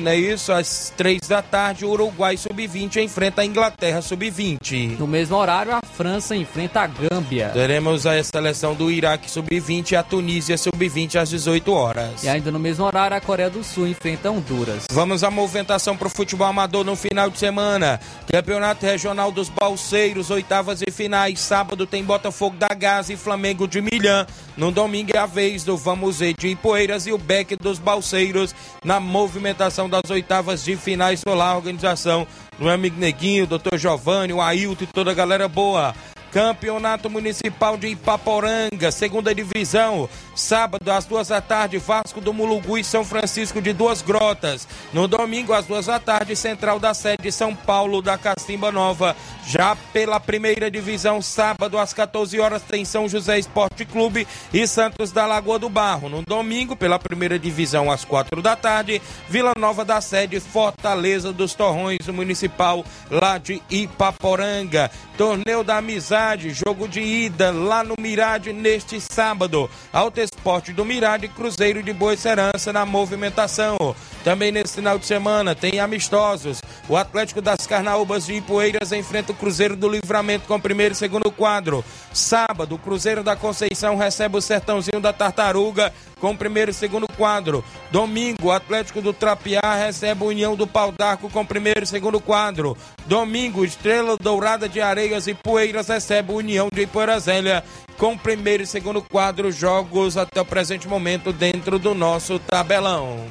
[0.00, 0.52] não é isso?
[0.52, 4.96] Às 3 da tarde, o Uruguai Sub-20 enfrenta a Inglaterra Sub-20.
[4.96, 7.50] No mesmo horário, a França enfrenta a Gâmbia.
[7.52, 12.22] Teremos a seleção do Iraque Sub-20 e a Tunísia Sub-20 às 18 horas.
[12.22, 14.84] E ainda no mesmo horário, a Coreia do Sul enfrenta Honduras.
[14.92, 17.98] Vamos à movimentação para o futebol amador no final de semana.
[18.30, 21.40] Campeonato Regional dos Balseiros, oitavas e finais.
[21.40, 24.26] Sábado tem Botafogo da Gás e Flamengo de Milhã.
[24.56, 28.54] No domingo é a vez do Vamos Ver de Ipueiras e o Beck dos Balseiros
[28.84, 29.39] na movimentação
[29.88, 31.22] das oitavas de finais.
[31.26, 32.26] Olá, organização
[32.58, 35.94] do meu amigo Neguinho, doutor Giovanni, o Ailton e toda a galera boa.
[36.30, 40.08] Campeonato Municipal de Ipaporanga, segunda divisão.
[40.40, 44.66] Sábado, às duas da tarde, Vasco do Mulugu e São Francisco de Duas Grotas.
[44.92, 49.14] No domingo, às duas da tarde, Central da Sede São Paulo da Cacimba Nova.
[49.46, 55.12] Já pela primeira divisão, sábado, às 14 horas, tem São José Esporte Clube e Santos
[55.12, 56.08] da Lagoa do Barro.
[56.08, 61.52] No domingo, pela primeira divisão, às quatro da tarde, Vila Nova da Sede, Fortaleza dos
[61.52, 64.90] Torrões, o Municipal lá de Ipaporanga.
[65.18, 69.68] Torneio da Amizade, jogo de ida lá no Mirade neste sábado.
[69.92, 73.76] Alto Esporte do Mirade, Cruzeiro de Boa Serança na movimentação.
[74.24, 76.62] Também nesse final de semana tem amistosos.
[76.90, 81.30] O Atlético das Carnaúbas de Ipueiras enfrenta o Cruzeiro do Livramento com primeiro e segundo
[81.30, 81.84] quadro.
[82.12, 87.64] Sábado, o Cruzeiro da Conceição recebe o Sertãozinho da Tartaruga com primeiro e segundo quadro.
[87.92, 92.20] Domingo, o Atlético do Trapiá recebe a União do Pau d'Arco com primeiro e segundo
[92.20, 92.76] quadro.
[93.06, 97.62] Domingo, Estrela Dourada de Areias e Poeiras recebe a União de Ipoeirazélia
[97.98, 99.52] com primeiro e segundo quadro.
[99.52, 103.28] Jogos até o presente momento dentro do nosso tabelão.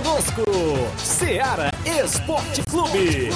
[0.00, 0.42] Conosco.
[0.96, 3.30] Seara Esporte Clube.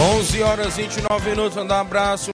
[0.00, 1.56] 11 horas e 29 minutos.
[1.56, 2.30] Mandar um abraço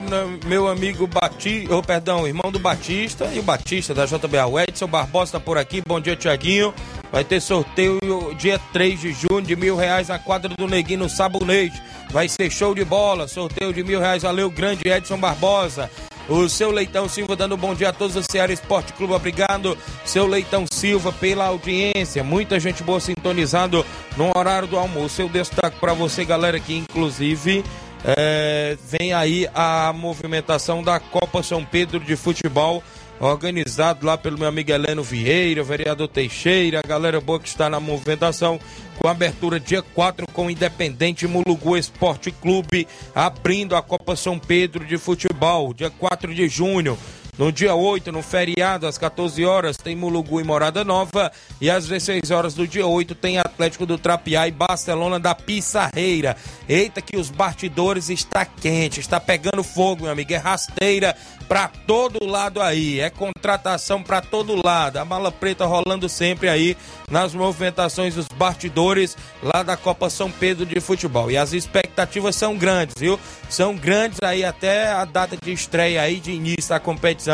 [0.46, 4.62] meu amigo Batista, oh, perdão, irmão do Batista e o Batista da JBA.
[4.68, 5.82] Edson Barbosa tá por aqui.
[5.86, 6.72] Bom dia, Tiaguinho.
[7.10, 7.98] Vai ter sorteio
[8.36, 11.82] dia 3 de junho de mil reais na quadra do Neguinho no Sabonete.
[12.10, 13.26] Vai ser show de bola.
[13.26, 14.22] Sorteio de mil reais.
[14.22, 15.90] Valeu, grande Edson Barbosa.
[16.28, 19.14] O seu Leitão Silva dando um bom dia a todos do Ceará Esporte Clube.
[19.14, 22.22] Obrigado, seu Leitão Silva, pela audiência.
[22.22, 25.22] Muita gente boa sintonizando no horário do almoço.
[25.22, 27.64] Eu destaco para você, galera, que inclusive
[28.04, 32.82] é, vem aí a movimentação da Copa São Pedro de Futebol
[33.20, 37.80] organizado lá pelo meu amigo Heleno Vieira, vereador Teixeira, a galera boa que está na
[37.80, 38.58] movimentação,
[38.98, 44.84] com abertura dia 4 com o Independente Mulugu Esporte Clube, abrindo a Copa São Pedro
[44.84, 46.98] de Futebol, dia 4 de junho.
[47.38, 51.30] No dia 8, no feriado, às 14 horas, tem Mulugu e Morada Nova.
[51.60, 56.36] E às 16 horas do dia 8 tem Atlético do Trapiá e Barcelona da Pissarreira.
[56.68, 60.32] Eita, que os bastidores está quente, está pegando fogo, meu amigo.
[60.32, 62.98] É rasteira pra todo lado aí.
[62.98, 64.96] É contratação pra todo lado.
[64.96, 66.76] A mala preta rolando sempre aí
[67.08, 71.30] nas movimentações dos bastidores lá da Copa São Pedro de Futebol.
[71.30, 73.18] E as expectativas são grandes, viu?
[73.48, 77.27] São grandes aí até a data de estreia aí, de início da competição.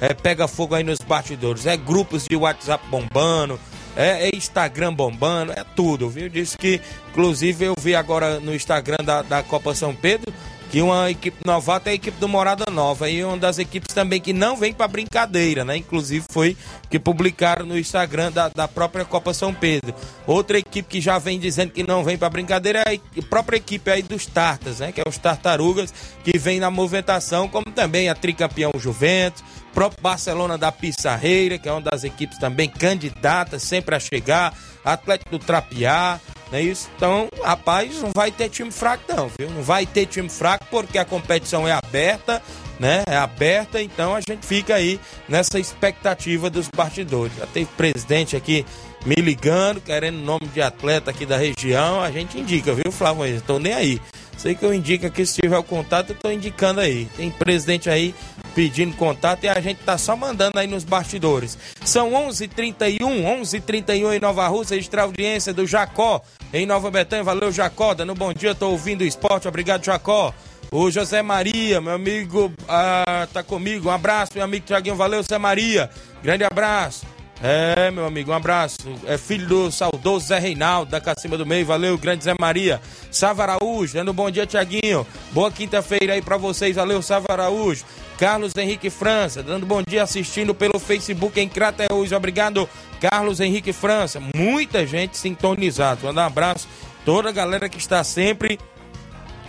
[0.00, 1.66] É, pega fogo aí nos bastidores.
[1.66, 3.58] É grupos de WhatsApp bombando.
[3.96, 6.28] É, é, Instagram bombando, é tudo, viu?
[6.28, 6.80] Disse que,
[7.10, 10.32] inclusive, eu vi agora no Instagram da, da Copa São Pedro
[10.74, 14.20] que uma equipe novata é a equipe do Morada Nova e uma das equipes também
[14.20, 15.76] que não vem para brincadeira, né?
[15.76, 16.56] Inclusive foi
[16.90, 19.94] que publicaram no Instagram da, da própria Copa São Pedro.
[20.26, 23.88] Outra equipe que já vem dizendo que não vem para brincadeira é a própria equipe
[23.88, 24.90] aí dos Tartas, né?
[24.90, 30.58] Que é os Tartarugas, que vem na movimentação, como também a tricampeão Juventus, próprio Barcelona
[30.58, 34.52] da Pissarreira, que é uma das equipes também candidatas sempre a chegar,
[34.84, 36.18] Atlético do Trapiá,
[36.54, 36.88] não é isso?
[36.96, 39.50] Então, rapaz, não vai ter time fraco não, viu?
[39.50, 42.40] Não vai ter time fraco porque a competição é aberta,
[42.78, 43.02] né?
[43.08, 47.36] É aberta, então a gente fica aí nessa expectativa dos bastidores.
[47.36, 48.64] Já teve presidente aqui
[49.04, 53.26] me ligando, querendo nome de atleta aqui da região, a gente indica, viu, Flávio?
[53.26, 54.00] Estou nem aí.
[54.36, 57.06] Sei que eu indico aqui, se tiver o contato, eu tô indicando aí.
[57.16, 58.14] Tem presidente aí
[58.54, 61.58] pedindo contato e a gente tá só mandando aí nos bastidores.
[61.84, 67.24] São 11:31, 11:31 em Nova Rússia, extra audiência do Jacó em Nova Betânia.
[67.24, 69.48] Valeu, Jacó, dando bom dia, tô ouvindo o esporte.
[69.48, 70.32] Obrigado, Jacó.
[70.70, 73.88] O José Maria, meu amigo, ah, tá comigo.
[73.88, 74.96] Um abraço, meu amigo Tiaguinho.
[74.96, 75.88] Valeu, José Maria.
[76.22, 77.13] Grande abraço.
[77.46, 78.78] É, meu amigo, um abraço.
[79.04, 81.66] É filho do saudoso Zé Reinaldo, da Cacima do Meio.
[81.66, 82.80] Valeu, grande Zé Maria.
[83.10, 85.06] Sava Araújo, dando bom dia, Tiaguinho.
[85.30, 86.76] Boa quinta-feira aí pra vocês.
[86.76, 87.84] Valeu, Sava Araújo.
[88.16, 92.12] Carlos Henrique França, dando bom dia assistindo pelo Facebook em Crateús.
[92.12, 92.66] Obrigado,
[92.98, 94.22] Carlos Henrique França.
[94.34, 96.00] Muita gente sintonizada.
[96.02, 96.66] Manda um abraço
[97.04, 98.58] toda a galera que está sempre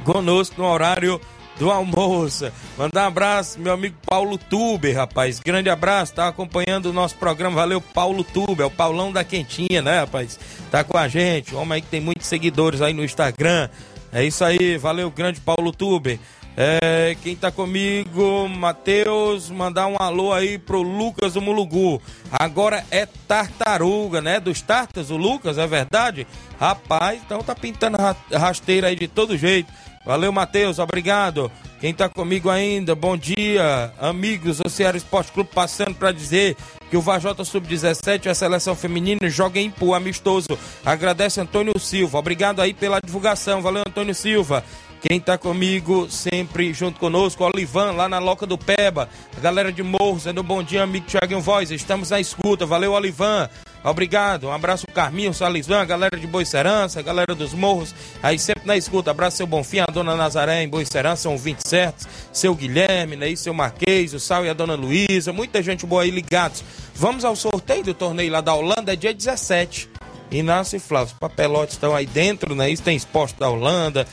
[0.03, 1.21] conosco no horário
[1.58, 2.52] do almoço.
[2.78, 5.39] Mandar um abraço, meu amigo Paulo Tuber, rapaz.
[5.39, 7.56] Grande abraço, tá acompanhando o nosso programa.
[7.56, 10.39] Valeu, Paulo Tuber, é o Paulão da Quentinha, né, rapaz?
[10.70, 13.70] Tá com a gente, homem aí que tem muitos seguidores aí no Instagram.
[14.12, 16.20] É isso aí, valeu, grande Paulo Tuber.
[16.58, 22.02] É, quem tá comigo, Matheus, mandar um alô aí pro Lucas do Mulugu.
[22.32, 24.39] Agora é tartaruga, né?
[24.39, 26.26] Dos tartas, o Lucas, é verdade?
[26.58, 27.98] Rapaz, então tá pintando
[28.32, 29.72] rasteira aí de todo jeito.
[30.06, 31.52] Valeu, Matheus, obrigado.
[31.80, 36.56] Quem tá comigo ainda, bom dia, amigos do Ceará Esporte Clube, passando para dizer
[36.89, 40.48] que o Vajota Sub-17 a seleção feminina joga em Pu, amistoso.
[40.86, 44.63] Agradece Antônio Silva, obrigado aí pela divulgação, valeu Antônio Silva.
[45.02, 49.10] Quem tá comigo sempre junto conosco, Olivan, lá na Loca do Peba.
[49.38, 51.70] A galera de Morros, dando bom dia, amigo Thiago Voz.
[51.70, 52.65] Estamos na escuta.
[52.65, 53.48] Valeu, Olivan.
[53.86, 54.48] Obrigado.
[54.48, 55.32] Um abraço, Carminho,
[55.80, 57.93] a galera de Boicerança, galera dos Morros.
[58.24, 59.12] Aí sempre na escuta.
[59.12, 62.08] Abraço, seu Bonfim, a dona Nazaré em Boicerança, são 20 certos.
[62.34, 63.30] Seu Guilherme, né?
[63.30, 65.32] E seu Marquês, o Sal e a dona Luísa.
[65.32, 66.63] Muita gente boa aí ligados.
[66.95, 69.88] Vamos ao sorteio do torneio lá da Holanda, é dia 17.
[70.32, 72.67] Inácio e Flávio, os papelotes estão aí dentro, né?
[72.69, 74.08] Isso tem esporte da Holanda,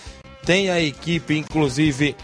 [0.44, 2.14] tem a equipe, inclusive.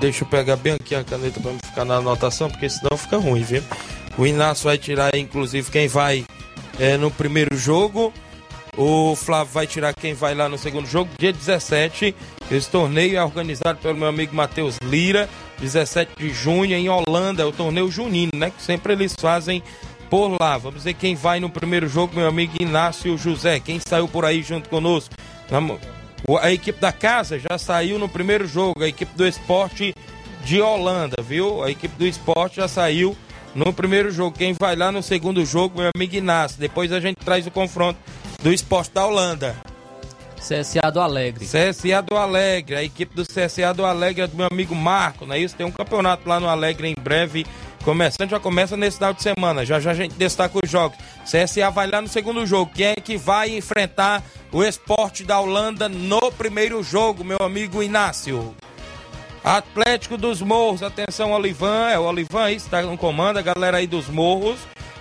[0.00, 3.42] Deixa eu pegar bem aqui a caneta para ficar na anotação, porque senão fica ruim,
[3.42, 3.62] viu?
[4.16, 6.24] O Inácio vai tirar, inclusive, quem vai
[6.78, 8.12] é, no primeiro jogo.
[8.76, 12.14] O Flávio vai tirar quem vai lá no segundo jogo, dia 17.
[12.50, 17.44] Esse torneio é organizado pelo meu amigo Matheus Lira, 17 de junho em Holanda, é
[17.44, 18.50] o torneio junino, né?
[18.50, 19.62] Que sempre eles fazem
[20.08, 20.56] por lá.
[20.56, 23.58] Vamos ver quem vai no primeiro jogo, meu amigo Inácio José.
[23.58, 25.12] Quem saiu por aí junto conosco?
[26.40, 29.92] A equipe da casa já saiu no primeiro jogo, a equipe do esporte
[30.44, 31.62] de Holanda, viu?
[31.62, 33.16] A equipe do esporte já saiu
[33.58, 34.38] no primeiro jogo.
[34.38, 36.60] Quem vai lá no segundo jogo, meu amigo Inácio.
[36.60, 37.98] Depois a gente traz o confronto
[38.40, 39.56] do esporte da Holanda.
[40.36, 41.44] CSA do Alegre.
[41.44, 45.34] CSA do Alegre, a equipe do CSA do Alegre é do meu amigo Marco, não
[45.34, 45.56] é isso?
[45.56, 47.44] Tem um campeonato lá no Alegre em breve.
[47.84, 49.66] Começando, já começa nesse final de semana.
[49.66, 50.96] Já já a gente destaca os jogos.
[51.24, 52.70] CSA vai lá no segundo jogo.
[52.72, 58.54] Quem é que vai enfrentar o esporte da Holanda no primeiro jogo, meu amigo Inácio?
[59.44, 63.86] Atlético dos Morros, atenção, Olivan, é o Olivan aí, está no comando, a galera aí
[63.86, 64.58] dos Morros.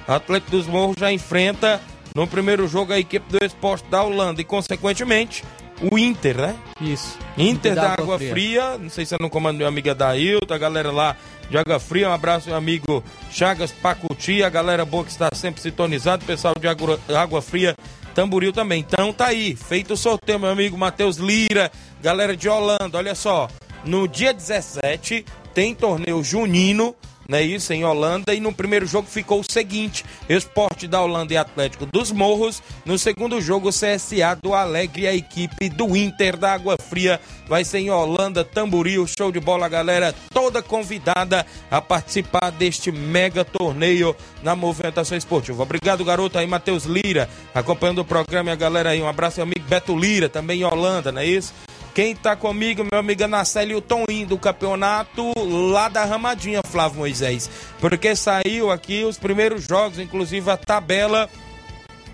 [0.08, 1.82] Atlético dos Morros já enfrenta
[2.15, 5.43] no primeiro jogo a equipe do esporte da Holanda e, consequentemente,
[5.82, 6.56] o Inter, né?
[6.82, 7.17] Isso.
[7.38, 8.32] Inter, da, Água, Água Fria.
[8.32, 8.78] Fria.
[8.78, 11.15] não sei se é no comando meu amigo Adailton, a galera lá
[11.50, 15.62] de Água Fria, um abraço meu amigo Chagas Pacuti, a galera boa que está sempre
[15.62, 17.76] sintonizado, pessoal de Água, Água Fria
[18.15, 18.80] Tamboril também.
[18.80, 21.71] Então tá aí, feito o sorteio, meu amigo Matheus Lira,
[22.02, 23.47] galera de Holanda, olha só.
[23.86, 26.96] No dia 17 tem torneio junino
[27.28, 27.74] não é isso?
[27.74, 28.34] Em Holanda.
[28.34, 32.63] E no primeiro jogo ficou o seguinte: Esporte da Holanda e Atlético dos Morros.
[32.86, 37.20] No segundo jogo, CSA do Alegre e a equipe do Inter da Água Fria.
[37.48, 40.16] Vai ser em Holanda, Tamboril, show de bola, galera.
[40.34, 45.63] Toda convidada a participar deste mega torneio na movimentação esportiva.
[45.63, 49.02] Obrigado, garoto aí, Matheus Lira, acompanhando o programa e a galera aí.
[49.02, 51.54] Um abraço, meu amigo Beto Lira, também em Holanda, não é isso?
[51.98, 55.34] Quem tá comigo, meu amigo Anaceli, o Toninho do campeonato
[55.72, 57.50] lá da Ramadinha, Flávio Moisés.
[57.80, 61.28] Porque saiu aqui os primeiros jogos, inclusive a tabela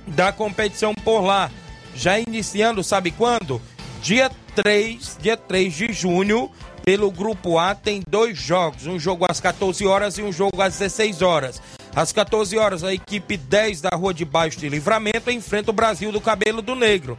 [0.07, 1.51] da competição por lá.
[1.93, 3.61] Já iniciando, sabe quando?
[4.01, 6.49] Dia 3, dia 3 de junho,
[6.85, 10.77] pelo grupo A tem dois jogos, um jogo às 14 horas e um jogo às
[10.77, 11.61] 16 horas.
[11.93, 16.09] Às 14 horas, a equipe 10 da Rua de Baixo de Livramento enfrenta o Brasil
[16.09, 17.17] do Cabelo do Negro.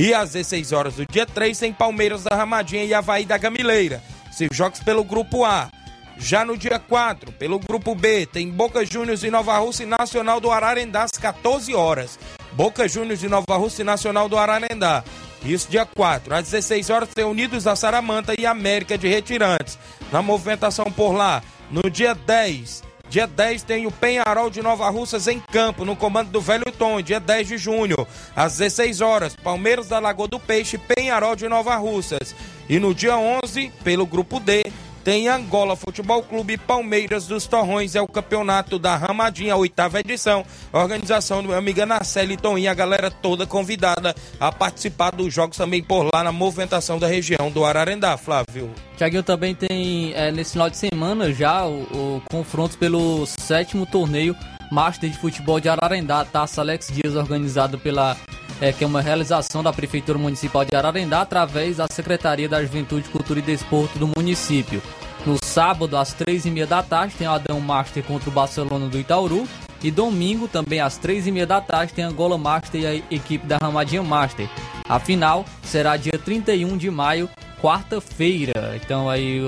[0.00, 4.02] E às 16 horas do dia 3 tem Palmeiras da Ramadinha e Havaí da Gamileira.
[4.30, 5.68] Esses jogos pelo grupo A.
[6.16, 10.40] Já no dia 4, pelo grupo B, tem Boca Juniors de Nova Rússia e Nacional
[10.40, 12.18] do Ararendá às 14 horas.
[12.52, 15.04] Boca Juniors de Nova Rússia e Nacional do Ararendá.
[15.44, 16.34] Isso dia 4.
[16.34, 19.78] Às 16 horas tem Unidos da Saramanta e América de Retirantes.
[20.10, 21.42] Na movimentação por lá.
[21.70, 26.30] No dia 10, Dia 10 tem o Penharol de Nova Russas em campo, no comando
[26.30, 28.06] do Velho Tom, dia 10 de junho,
[28.36, 29.34] às 16 horas.
[29.34, 32.36] Palmeiras da Lagoa do Peixe, Penharol de Nova Russas.
[32.68, 34.62] E no dia 11, pelo grupo D,
[35.10, 40.44] tem Angola Futebol Clube Palmeiras dos Torrões, é o campeonato da Ramadinha, a oitava edição.
[40.72, 45.82] Organização do meu amigo Anaceli Toninho, a galera toda convidada a participar dos jogos também
[45.82, 48.70] por lá na movimentação da região do Ararendá, Flávio.
[48.96, 54.36] Tiaguinho também tem é, nesse final de semana já o, o confronto pelo sétimo torneio
[54.70, 58.16] Master de Futebol de Ararendá, Taça Alex Dias, organizado pela
[58.60, 63.08] é, que é uma realização da Prefeitura Municipal de Ararendá através da Secretaria da Juventude,
[63.08, 64.82] Cultura e Desporto do município.
[65.26, 68.88] No sábado, às três e meia da tarde, tem o Adão Master contra o Barcelona
[68.88, 69.46] do Itauru.
[69.82, 73.46] E domingo, também às três e meia da tarde, tem Angola Master e a equipe
[73.46, 74.48] da Ramadinha Master.
[74.88, 77.30] A final será dia 31 de maio,
[77.62, 78.78] quarta-feira.
[78.82, 79.40] Então aí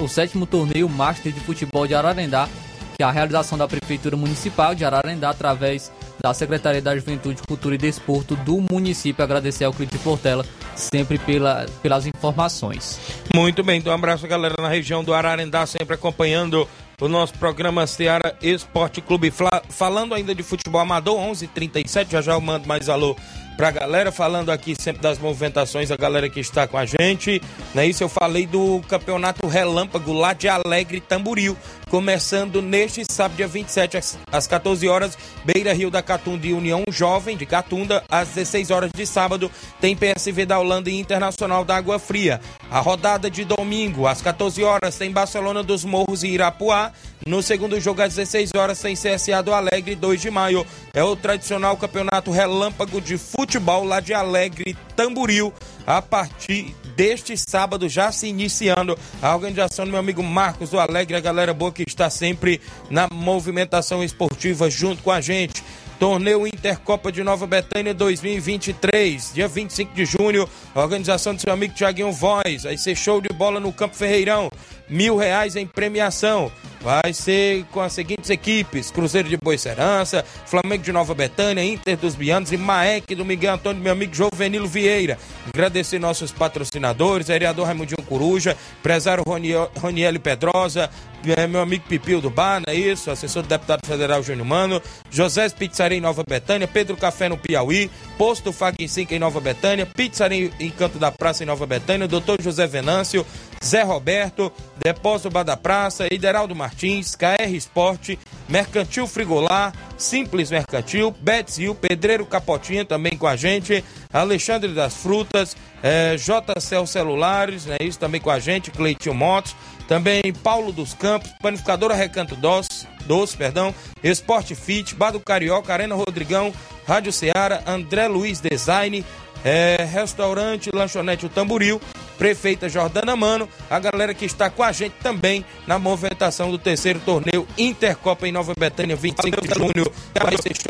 [0.00, 2.48] o sétimo torneio Master de Futebol de Ararendá,
[2.96, 5.92] que é a realização da Prefeitura Municipal de Ararendá através
[6.22, 9.22] da Secretaria da Juventude, Cultura e Desporto do município.
[9.22, 10.44] Agradecer ao Clídio Portela
[10.74, 12.98] sempre pela, pelas informações.
[13.34, 16.68] Muito bem, então um abraço galera na região do Ararendá, sempre acompanhando
[17.00, 19.32] o nosso programa Seara Esporte Clube.
[19.68, 23.16] Falando ainda de futebol amador, 11:37 h 37 já já eu mando mais alô
[23.56, 27.40] pra galera, falando aqui sempre das movimentações, a galera que está com a gente.
[27.74, 28.02] Não é isso?
[28.02, 31.56] Eu falei do campeonato Relâmpago lá de Alegre Tamboril,
[31.90, 33.98] começando neste sábado, dia 27,
[34.30, 38.90] às 14 horas, Beira Rio da Catunda e União Jovem de Catunda, às 16 horas
[38.94, 39.50] de sábado,
[39.80, 42.40] tem PSV da Holanda e Internacional da Água Fria.
[42.70, 46.92] A rodada de domingo, às 14 horas, tem Barcelona dos Morros e Irapuá.
[47.26, 50.64] No segundo jogo, às 16 horas, tem CSA do Alegre, 2 de maio.
[50.94, 55.52] É o tradicional campeonato relâmpago de futebol lá de Alegre, Tamboril,
[55.84, 61.16] a partir deste sábado, já se iniciando a organização do meu amigo Marcos do Alegre,
[61.16, 65.64] a galera boa que está sempre na movimentação esportiva junto com a gente.
[65.98, 72.12] Torneio Intercopa de Nova Betânia 2023, dia 25 de junho, organização do seu amigo Tiaguinho
[72.12, 72.64] Voz.
[72.64, 74.50] Vai ser show de bola no Campo Ferreirão,
[74.88, 76.52] mil reais em premiação.
[76.86, 82.14] Vai ser com as seguintes equipes: Cruzeiro de Boicerança, Flamengo de Nova Betânia, Inter dos
[82.14, 85.18] Bianos e Maek do Miguel Antônio, meu amigo Jovenilo Vieira.
[85.48, 90.88] Agradecer nossos patrocinadores, vereador Raimundinho Coruja, empresário Roniel Pedrosa,
[91.26, 93.10] é, meu amigo Pipil do Bar, não é isso?
[93.10, 94.80] Assessor do deputado federal Júnior Mano,
[95.10, 99.40] José Pizzaria em Nova Betânia, Pedro Café no Piauí, Posto Fag em 5 em Nova
[99.40, 103.26] Betânia, Pizzaria em Canto da Praça em Nova Betânia, Doutor José Venâncio,
[103.66, 108.16] Zé Roberto, Depósito Bar da Praça, Ideraldo Martins, KR Esporte,
[108.48, 116.16] Mercantil Frigolar, Simples Mercantil, Betzil, Pedreiro Capotinha também com a gente, Alexandre das Frutas, é,
[116.16, 119.56] JCL Celulares, né, isso também com a gente, Cleitinho Motos,
[119.88, 126.52] também Paulo dos Campos, Panificadora Recanto Doce, Doce, perdão, Esporte Fit, Bado Carioca, Arena Rodrigão,
[126.86, 129.04] Rádio Ceará, André Luiz Design,
[129.44, 131.80] é, Restaurante Lanchonete O Tamburil,
[132.18, 137.00] Prefeita Jordana Mano, a galera que está com a gente também na movimentação do terceiro
[137.00, 139.92] torneio Intercopa em Nova Betânia, 25 de junho.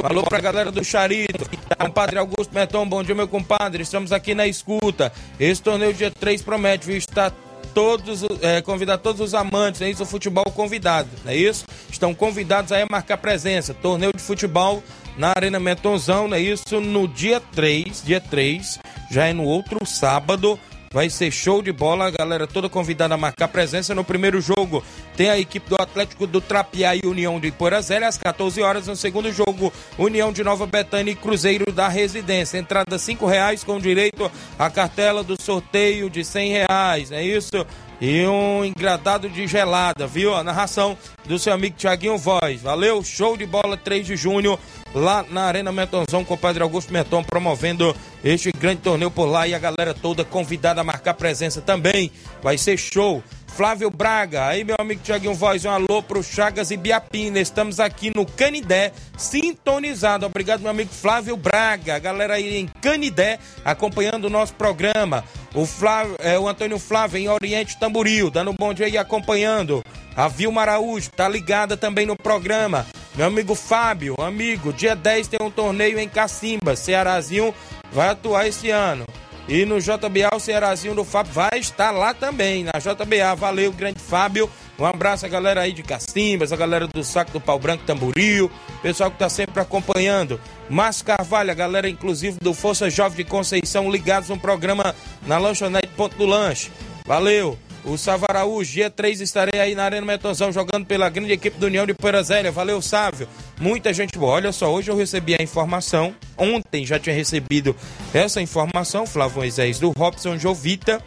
[0.00, 4.46] Falou pra galera do Charito, compadre Augusto Meton, bom dia meu compadre, estamos aqui na
[4.46, 5.12] escuta.
[5.38, 7.32] Esse torneio dia 3 promete, viu, está
[7.76, 11.66] todos, é, convidar todos os amantes, é isso, o futebol convidado, não é isso?
[11.90, 13.74] Estão convidados a marcar presença.
[13.74, 14.82] Torneio de futebol
[15.18, 16.80] na Arena Metonzão, não é isso?
[16.80, 18.78] No dia 3, dia 3,
[19.10, 20.58] já é no outro sábado,
[20.92, 24.82] Vai ser show de bola, a galera toda convidada a marcar presença no primeiro jogo.
[25.16, 28.86] Tem a equipe do Atlético do Trapiá e União de Porazélia às 14 horas.
[28.86, 32.58] No segundo jogo, União de Nova Betânia e Cruzeiro da Residência.
[32.58, 37.12] Entrada cinco reais com direito à cartela do sorteio de cem reais.
[37.12, 37.66] É isso?
[38.00, 40.34] E um engradado de gelada, viu?
[40.34, 42.62] A narração do seu amigo Tiaguinho Voz.
[42.62, 44.58] Valeu, show de bola 3 de junho,
[44.94, 49.46] lá na Arena Metonzão, com o Padre Augusto Meton promovendo este grande torneio por lá
[49.48, 52.10] e a galera toda convidada a marcar presença também.
[52.42, 53.22] Vai ser show.
[53.56, 54.48] Flávio Braga.
[54.48, 57.40] Aí, meu amigo Tiaguinho Voz, um alô pro Chagas e Biapina.
[57.40, 60.26] Estamos aqui no Canidé, sintonizado.
[60.26, 61.98] Obrigado, meu amigo Flávio Braga.
[61.98, 65.24] Galera aí em Canidé, acompanhando o nosso programa.
[65.54, 69.82] O, Flávio, é, o Antônio Flávio em Oriente Tamboril, dando um bom dia e acompanhando.
[70.14, 72.86] A Vilma Araújo tá ligada também no programa.
[73.14, 76.76] Meu amigo Fábio, amigo, dia 10 tem um torneio em Cacimba.
[76.76, 77.54] Cearazinho
[77.90, 79.06] vai atuar esse ano.
[79.48, 83.34] E no JBA, o Cearazinho do Fábio vai estar lá também, na JBA.
[83.36, 84.50] Valeu, grande Fábio.
[84.78, 88.50] Um abraço a galera aí de Cacimbas, a galera do Saco do Pau Branco Tamboril,
[88.82, 90.40] pessoal que tá sempre acompanhando.
[90.68, 94.94] Márcio Carvalho, a galera inclusive do Força Jovem de Conceição, ligados no programa
[95.26, 96.70] na lanchonete Ponto do Lanche.
[97.06, 97.65] Valeu!
[97.86, 101.86] O Savaraújo, dia 3 estarei aí na Arena Metozão jogando pela grande equipe do União
[101.86, 102.50] de Poeirazélia.
[102.50, 103.28] Valeu, Sávio.
[103.60, 104.32] Muita gente boa.
[104.32, 106.12] Olha só, hoje eu recebi a informação.
[106.36, 107.76] Ontem já tinha recebido
[108.12, 111.00] essa informação, Flávio Moisés, do Robson Jovita,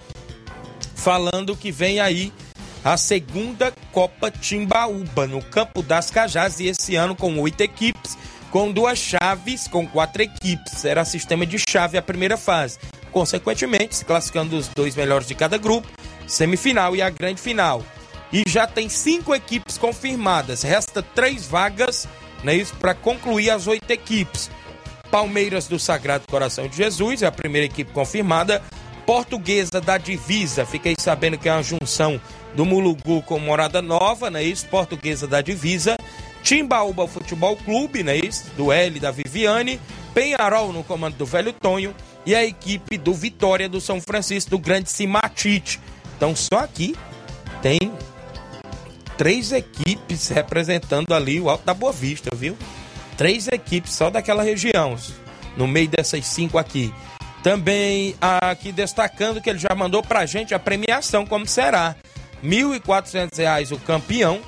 [0.95, 2.31] falando que vem aí
[2.81, 8.17] a segunda Copa Timbaúba no Campo das Cajás e esse ano com oito equipes,
[8.51, 10.85] com duas chaves, com quatro equipes.
[10.85, 12.79] Era sistema de chave a primeira fase.
[13.11, 15.89] Consequentemente, se classificando os dois melhores de cada grupo,
[16.29, 17.83] semifinal e a grande final.
[18.31, 20.61] E já tem cinco equipes confirmadas.
[20.61, 22.07] Resta três vagas,
[22.43, 24.49] né, isso para concluir as oito equipes.
[25.09, 28.61] Palmeiras do Sagrado Coração de Jesus é a primeira equipe confirmada.
[29.05, 32.21] Portuguesa da Divisa, fiquei sabendo que é uma junção
[32.53, 34.43] do Mulugu com Morada Nova, né?
[34.43, 35.97] Isso, Portuguesa da Divisa.
[36.43, 38.17] Timbaúba Futebol Clube, né?
[38.17, 39.79] Isso, do L da Viviane.
[40.13, 41.95] Penharol no comando do Velho Tonho.
[42.23, 45.79] E a equipe do Vitória do São Francisco, do Grande Simatite.
[46.19, 46.97] Então, só aqui
[47.61, 47.79] tem
[49.17, 52.57] três equipes representando ali o Alto da Boa Vista, viu?
[53.15, 54.97] Três equipes só daquela região,
[55.55, 56.93] no meio dessas cinco aqui.
[57.41, 61.95] Também aqui destacando que ele já mandou pra gente a premiação, como será.
[62.43, 64.41] R$ 1.400 o campeão,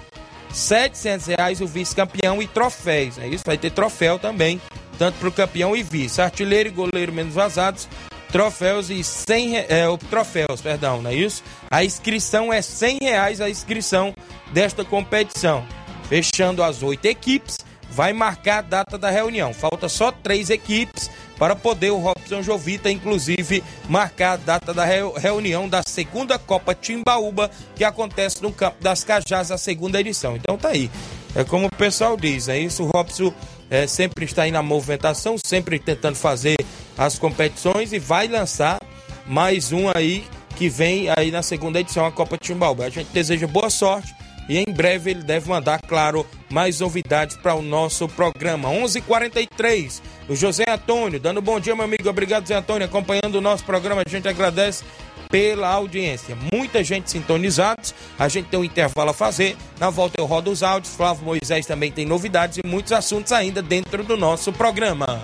[0.50, 3.18] R$ 700 o vice-campeão e troféus.
[3.18, 4.60] É isso, vai ter troféu também,
[4.98, 6.22] tanto para o campeão e vice.
[6.22, 7.88] Artilheiro e goleiro menos vazados,
[8.32, 9.68] troféus e 100 é,
[10.10, 11.44] troféus, perdão, não é isso?
[11.70, 14.14] A inscrição é 100 reais a inscrição
[14.52, 15.66] desta competição.
[16.08, 17.58] Fechando as oito equipes,
[17.90, 19.54] vai marcar a data da reunião.
[19.54, 25.68] Falta só três equipes para poder o Robson Jovita, inclusive, marcar a data da reunião
[25.68, 30.36] da segunda Copa Timbaúba, que acontece no Campo das Cajás, a segunda edição.
[30.36, 30.90] Então tá aí.
[31.36, 33.34] É como o pessoal diz, é isso, o Robson
[33.72, 36.58] é, sempre está aí na movimentação, sempre tentando fazer
[36.98, 38.78] as competições e vai lançar
[39.26, 40.26] mais um aí
[40.58, 42.86] que vem aí na segunda edição, a Copa Timbaúba.
[42.86, 44.14] A gente deseja boa sorte
[44.50, 48.68] e em breve ele deve mandar, claro, mais novidades para o nosso programa.
[48.70, 52.08] 11:43 h 43 o José Antônio, dando bom dia, meu amigo.
[52.10, 54.04] Obrigado, José Antônio, acompanhando o nosso programa.
[54.06, 54.84] A gente agradece
[55.32, 56.38] pela audiência.
[56.54, 57.96] Muita gente sintonizados.
[58.20, 59.56] A gente tem um intervalo a fazer.
[59.80, 60.94] Na volta eu rodo os áudios.
[60.94, 65.22] Flávio Moisés também tem novidades e muitos assuntos ainda dentro do nosso programa.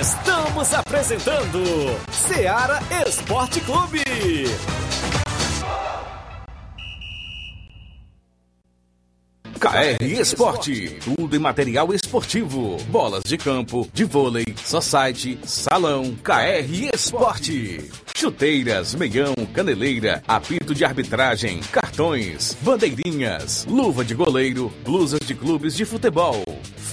[0.00, 4.04] Estamos apresentando Seara Esporte Clube.
[9.64, 17.90] KR Esporte, tudo em material esportivo, bolas de campo, de vôlei, society, salão, KR Esporte.
[18.14, 25.86] Chuteiras, meião, caneleira, apito de arbitragem, cartões, bandeirinhas, luva de goleiro, blusas de clubes de
[25.86, 26.44] futebol,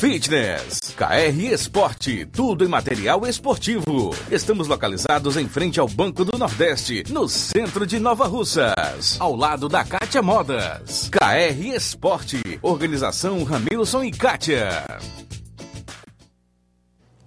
[0.02, 4.16] fitness, KR Esporte, tudo em material esportivo.
[4.32, 9.70] Estamos localizados em frente ao Banco do Nordeste, no centro de Nova Russas, ao lado
[9.70, 11.08] da Cátia Modas.
[11.12, 14.84] KR Esporte, organização Ramilson e Kátia.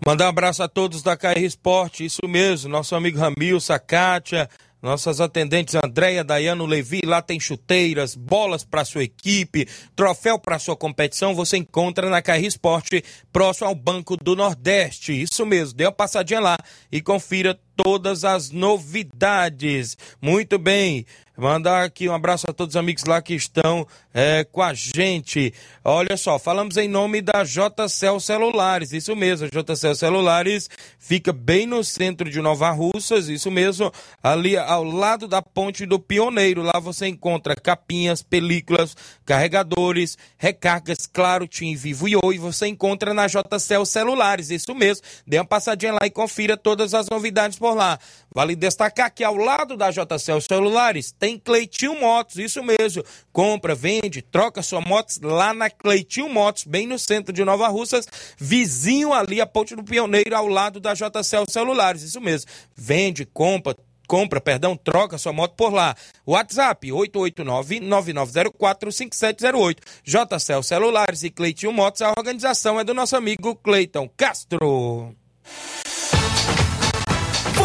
[0.05, 4.51] Mandar um abraço a todos da KR Esporte, isso mesmo, nosso amigo Ramilson, a Kátia,
[4.85, 9.67] nossas atendentes Andréia, Dayano, Levi, lá tem chuteiras, bolas para sua equipe,
[9.97, 15.23] troféu para sua competição, você encontra na KR Esporte, próximo ao Banco do Nordeste.
[15.23, 16.59] Isso mesmo, dê uma passadinha lá
[16.93, 19.97] e confira todas as novidades.
[20.21, 21.07] Muito bem.
[21.37, 25.53] Mandar aqui um abraço a todos os amigos lá que estão é, com a gente.
[25.85, 31.67] Olha só, falamos em nome da JCL Celulares, isso mesmo, a JCL Celulares fica bem
[31.67, 36.63] no centro de Nova Russas, isso mesmo, ali ao lado da Ponte do Pioneiro.
[36.63, 43.27] Lá você encontra capinhas, películas, carregadores, recargas, claro, Tim Vivo e Oi, você encontra na
[43.27, 45.05] JCL Celulares, isso mesmo.
[45.27, 47.99] Dê uma passadinha lá e confira todas as novidades por lá.
[48.31, 53.03] Vale destacar que ao lado da JCL Celulares tem Cleitinho Motos, isso mesmo.
[53.33, 58.07] Compra, vende, troca sua motos lá na Cleitinho Motos, bem no centro de Nova Russas,
[58.37, 62.51] vizinho ali a Ponte do Pioneiro, ao lado da JCL Celulares, isso mesmo.
[62.77, 63.75] Vende, compra,
[64.07, 65.97] compra, perdão, troca sua moto por lá.
[66.27, 69.79] WhatsApp 889-9904-5708.
[70.05, 75.17] JCL Celulares e Cleitinho Motos, a organização é do nosso amigo Cleiton Castro.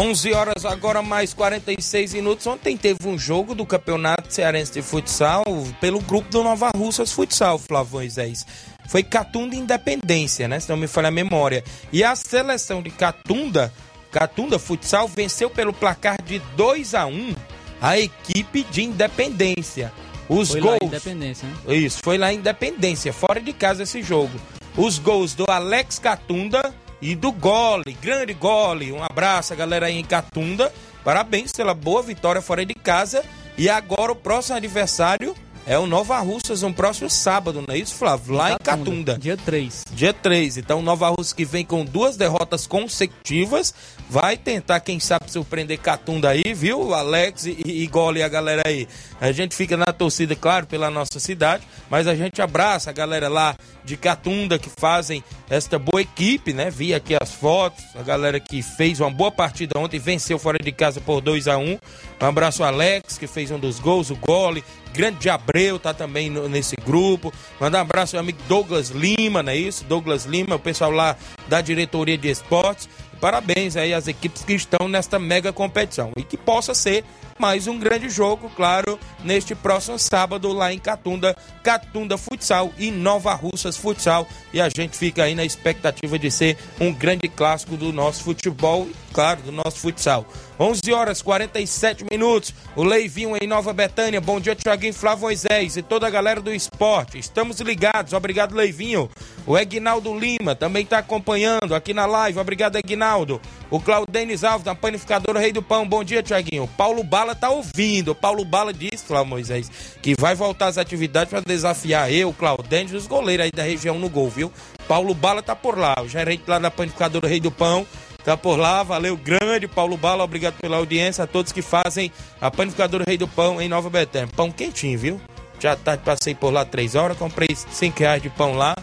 [0.00, 2.46] 11 horas agora mais 46 minutos.
[2.46, 5.44] Ontem teve um jogo do Campeonato Cearense de Futsal
[5.78, 8.46] pelo grupo do Nova Russas Futsal, Flávio Moisés.
[8.88, 10.58] Foi Catunda Independência, né?
[10.58, 11.62] Se não me falha a memória.
[11.92, 13.70] E a seleção de Catunda,
[14.10, 17.34] Catunda Futsal, venceu pelo placar de 2 a 1
[17.82, 19.92] a equipe de Independência.
[20.30, 20.78] Os Foi gols.
[20.80, 21.76] lá Independência, né?
[21.76, 24.32] Isso, foi lá Independência, fora de casa esse jogo.
[24.78, 28.92] Os gols do Alex Catunda e do Gole, grande Gole.
[28.92, 30.72] Um abraço, galera aí em Catunda.
[31.04, 33.24] Parabéns pela boa vitória fora de casa.
[33.56, 35.34] E agora o próximo adversário
[35.70, 38.34] é o Nova Russas, no próximo sábado, não é isso, Flávio?
[38.34, 39.16] Lá em Catunda.
[39.16, 39.84] Dia 3.
[39.92, 40.56] Dia 3.
[40.56, 43.72] Então, Nova Russa que vem com duas derrotas consecutivas.
[44.08, 46.92] Vai tentar, quem sabe, surpreender Catunda aí, viu?
[46.92, 48.88] Alex e, e Gole e a galera aí.
[49.20, 53.28] A gente fica na torcida, claro, pela nossa cidade, mas a gente abraça a galera
[53.28, 53.54] lá
[53.84, 56.70] de Catunda que fazem esta boa equipe, né?
[56.70, 60.72] Vi aqui as fotos, a galera que fez uma boa partida ontem, venceu fora de
[60.72, 61.78] casa por 2 a 1
[62.20, 64.64] Um abraço ao Alex, que fez um dos gols, o Gole.
[64.92, 67.32] Grande Abreu tá também no- nesse grupo.
[67.60, 69.84] Mandar um abraço ao amigo Douglas Lima, não é isso?
[69.84, 71.16] Douglas Lima, o pessoal lá
[71.48, 72.88] da diretoria de esportes.
[73.20, 76.10] Parabéns aí às equipes que estão nesta mega competição.
[76.16, 77.04] E que possa ser
[77.38, 83.34] mais um grande jogo, claro, neste próximo sábado lá em Catunda, Catunda Futsal e Nova
[83.34, 84.26] Russas Futsal.
[84.52, 88.88] E a gente fica aí na expectativa de ser um grande clássico do nosso futebol
[88.88, 90.26] e, claro, do nosso futsal.
[90.58, 92.52] 11 horas 47 minutos.
[92.76, 94.20] O Leivinho em Nova Betânia.
[94.20, 97.18] Bom dia, Tiaguinho Flávio Moisés e toda a galera do esporte.
[97.18, 98.12] Estamos ligados.
[98.12, 99.08] Obrigado, Leivinho.
[99.46, 102.38] O Egnaldo Lima também está acompanhando aqui na live.
[102.38, 103.40] Obrigado, Egnaldo.
[103.70, 105.88] O Claudenis Alves, da panificadora Rei do Pão.
[105.88, 106.68] Bom dia, Tiaguinho.
[106.76, 108.14] Paulo Bala tá ouvindo.
[108.14, 109.70] Paulo Bala disse, Flávio Moisés,
[110.02, 113.62] que vai voltar às atividades para desafiar eu, o Claudenis e os goleiros aí da
[113.62, 114.52] região no gol, viu?
[114.88, 115.94] Paulo Bala tá por lá.
[116.02, 117.86] O gerente lá da panificadora Rei do Pão
[118.24, 122.50] Tá por lá, valeu grande, Paulo Bala, obrigado pela audiência, a todos que fazem a
[122.50, 124.28] panificadora Rei do Pão em Nova Betânia.
[124.36, 125.20] Pão quentinho, viu?
[125.58, 128.74] Já tá, passei por lá três horas, comprei cinco reais de pão lá.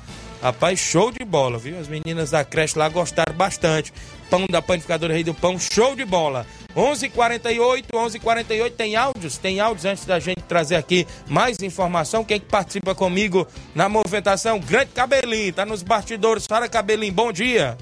[0.42, 1.80] Rapaz, show de bola, viu?
[1.80, 3.92] As meninas da creche lá gostaram bastante.
[4.30, 6.46] Pão da panificadora Rei do Pão, show de bola.
[6.76, 12.24] 11:48, 11:48 tem áudios, tem áudios antes da gente trazer aqui mais informação.
[12.24, 14.60] Quem que participa comigo na movimentação?
[14.60, 16.46] Grande Cabelinho, tá nos bastidores.
[16.46, 17.78] Fala Cabelinho, bom dia.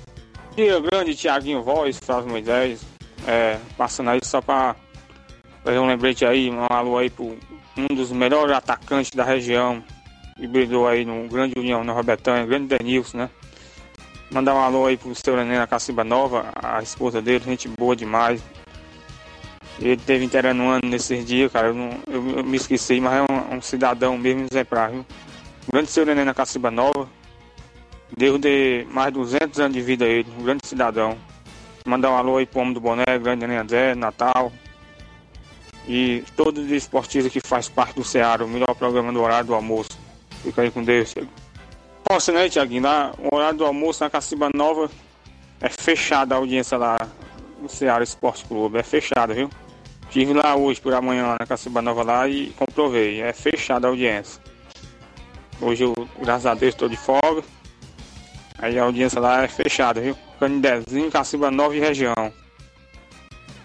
[0.56, 2.82] dia, grande Tiaguinho Voz, Flávio Moisés,
[3.28, 4.76] é, passando aí só pra
[5.64, 7.38] fazer um lembrete aí, um alô aí pro
[7.78, 9.84] um dos melhores atacantes da região,
[10.38, 13.30] que brilhou aí no Grande União Nova Betânia, grande Denilson, né?
[14.32, 17.96] Mandar um alô aí pro seu Nenê na Cacimba Nova, a esposa dele, gente boa
[17.96, 18.42] demais.
[19.80, 23.14] Ele teve inteirando um ano nesses dias, cara, eu, não, eu, eu me esqueci, mas
[23.14, 25.06] é um, um cidadão mesmo exemplar, viu?
[25.72, 27.08] Grande seu Nenê na Cacimba Nova,
[28.16, 31.18] Deus dê mais de 200 anos de vida a ele, um grande cidadão.
[31.86, 34.52] Mandar um alô aí pro homem do boné, grande Nenê Natal.
[35.88, 39.54] E todos os esportistas que faz parte do Ceará, o melhor programa do horário do
[39.54, 39.92] almoço.
[40.42, 41.45] Fica aí com Deus, Thiago.
[42.08, 42.84] Posso, né, Tiaguinho?
[42.84, 44.92] Lá, o horário do almoço na Caciba Nova
[45.60, 46.98] é fechada a audiência lá
[47.60, 48.78] no Ceará Esporte Clube.
[48.78, 49.50] É fechada, viu?
[50.04, 53.22] Estive lá hoje por amanhã lá na Caciba Nova lá e comprovei.
[53.22, 54.40] É fechada a audiência.
[55.60, 57.44] Hoje eu, graças a Deus, estou de folga.
[58.60, 60.16] Aí a audiência lá é fechada, viu?
[60.40, 62.32] Canidezinho, Caciba Nova e região.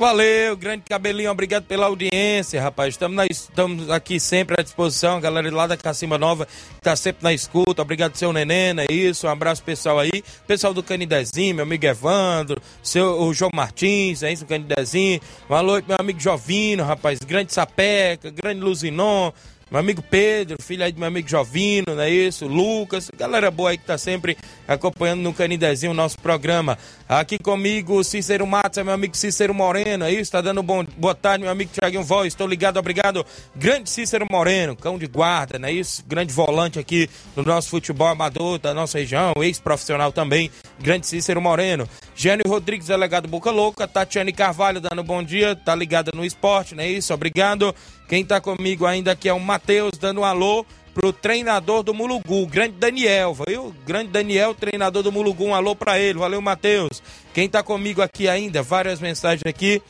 [0.00, 2.94] Valeu, grande cabelinho, obrigado pela audiência, rapaz.
[2.94, 6.96] Estamos, na- estamos aqui sempre à disposição, a galera lá da Cacimba Nova que tá
[6.96, 7.82] sempre na escuta.
[7.82, 9.26] Obrigado, seu Neném, é isso.
[9.26, 10.24] Um abraço pessoal aí.
[10.46, 15.20] Pessoal do Canidezinho, meu amigo Evandro, seu, o João Martins, é isso, o Canidezinho.
[15.50, 19.30] Um meu amigo Jovino, rapaz, grande Sapeca, grande Luzinon.
[19.70, 22.46] meu amigo Pedro, filho aí do meu amigo Jovino, não é isso?
[22.46, 24.36] Lucas, galera boa aí que tá sempre
[24.66, 26.76] acompanhando no Canidezinho o nosso programa.
[27.10, 30.30] Aqui comigo, Cícero Matos, é meu amigo Cícero Moreno, é isso?
[30.30, 33.26] Tá dando bom, boa tarde, meu amigo Tiaguinho Voz, estou ligado, obrigado.
[33.56, 36.04] Grande Cícero Moreno, cão de guarda, não é isso?
[36.06, 41.88] Grande volante aqui no nosso futebol amador da nossa região, ex-profissional também, grande Cícero Moreno.
[42.14, 46.84] Gênio Rodrigues, delegado Boca Louca, Tatiane Carvalho dando bom dia, tá ligada no esporte, não
[46.84, 47.12] é isso?
[47.12, 47.74] Obrigado.
[48.08, 50.64] Quem tá comigo ainda aqui é o Matheus, dando um alô
[51.00, 53.74] pro treinador do Mulugu, grande Daniel, viu?
[53.86, 57.02] Grande Daniel, treinador do Mulugu, um alô pra ele, valeu Matheus.
[57.32, 59.82] Quem tá comigo aqui ainda, várias mensagens aqui.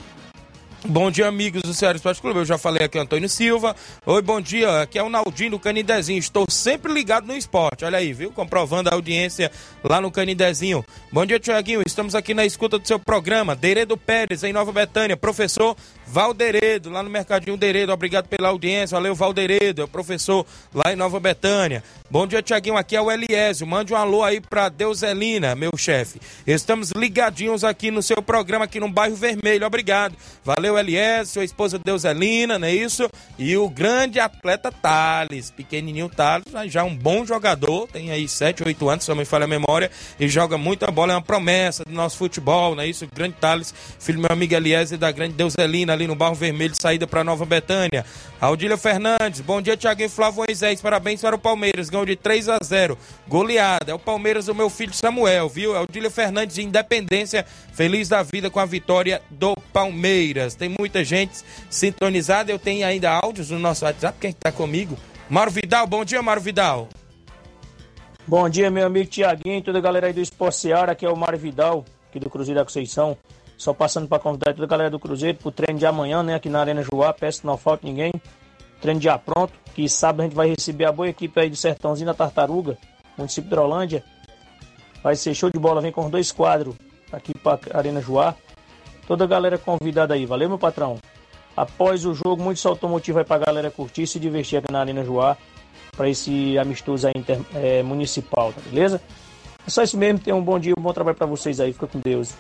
[0.87, 2.39] Bom dia, amigos do Ceará Esporte Clube.
[2.39, 3.77] Eu já falei aqui, Antônio Silva.
[4.07, 4.81] Oi, bom dia.
[4.81, 6.19] Aqui é o Naldinho do Canidezinho.
[6.19, 7.85] Estou sempre ligado no esporte.
[7.85, 8.31] Olha aí, viu?
[8.31, 9.53] Comprovando a audiência
[9.85, 10.83] lá no Canidezinho.
[11.13, 11.83] Bom dia, Tiaguinho.
[11.87, 13.55] Estamos aqui na escuta do seu programa.
[13.55, 15.19] Deredo Pérez, em Nova Betânia.
[15.19, 15.77] Professor
[16.11, 17.93] Valderedo, lá no Mercadinho Deredo.
[17.93, 18.97] Obrigado pela audiência.
[18.97, 19.83] Valeu, Valderedo.
[19.83, 20.45] É o professor
[20.75, 21.85] lá em Nova Betânia.
[22.11, 22.77] Bom dia, Tiaguinho.
[22.77, 23.65] Aqui é o Eliésio.
[23.65, 26.21] Mande um alô aí pra Deuselina, meu chefe.
[26.45, 29.65] Estamos ligadinhos aqui no seu programa, aqui no bairro Vermelho.
[29.65, 30.17] Obrigado.
[30.45, 33.09] Valeu, Eliésio, sua esposa Deuselina, não é isso?
[33.39, 38.89] E o grande atleta Thales, pequenininho Thales, já um bom jogador, tem aí 7, 8
[38.89, 41.93] anos, se não me falha a memória, e joga muita bola, é uma promessa do
[41.93, 43.05] nosso futebol, não é isso?
[43.05, 46.35] O grande Thales, filho do meu amigo Eliésio e da grande Deuselina, ali no bairro
[46.35, 48.05] Vermelho, saída para Nova Betânia.
[48.41, 52.59] Aldília Fernandes, bom dia, e Flávio Moisés, parabéns para o Palmeiras, ganhou de 3 a
[52.65, 52.97] 0
[53.29, 55.77] goleada, é o Palmeiras do meu filho Samuel, viu?
[55.77, 60.55] Aldília Fernandes de Independência, feliz da vida com a vitória do Palmeiras.
[60.55, 64.97] Tem muita gente sintonizada, eu tenho ainda áudios no nosso WhatsApp, quem está comigo?
[65.29, 66.89] Mauro Vidal, bom dia, Mauro Vidal.
[68.27, 71.17] Bom dia, meu amigo Tiaguinho toda a galera aí do Esporte Seara, aqui é o
[71.17, 73.19] Mário Vidal, aqui do Cruzeiro da Conceição.
[73.61, 76.49] Só passando para convidar toda a galera do Cruzeiro pro treino de amanhã, né, aqui
[76.49, 78.11] na Arena Joá, peço que não falte ninguém.
[78.81, 82.07] Treino já pronto, que sábado a gente vai receber a boa equipe aí do Sertãozinho
[82.07, 82.79] da Tartaruga,
[83.19, 84.03] município de Hidrolândia.
[85.03, 86.75] Vai ser show de bola, vem com os dois quadros
[87.13, 88.35] aqui para Arena Joá.
[89.07, 90.97] Toda a galera convidada aí, valeu meu patrão?
[91.55, 95.05] Após o jogo, muitos automotivos vai pra galera curtir e se divertir aqui na Arena
[95.05, 95.37] Joá
[95.95, 99.03] para esse amistoso aí inter, é, municipal, tá beleza?
[99.67, 101.87] É só isso mesmo, tenham um bom dia, um bom trabalho para vocês aí, fica
[101.87, 102.35] com Deus.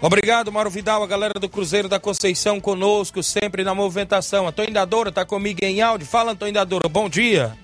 [0.00, 4.46] Obrigado, Mauro Vidal, a galera do Cruzeiro da Conceição conosco, sempre na movimentação.
[4.46, 6.06] Antônio Dadora tá comigo em áudio.
[6.06, 7.56] Fala, Antônio Dadora, bom dia.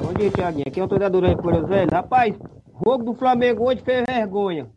[0.00, 0.64] Bom dia, Tiaguinho.
[0.66, 1.88] Aqui é o Antônio Dadora por velho.
[1.90, 2.34] Rapaz,
[2.84, 4.68] jogo do Flamengo hoje fez vergonha.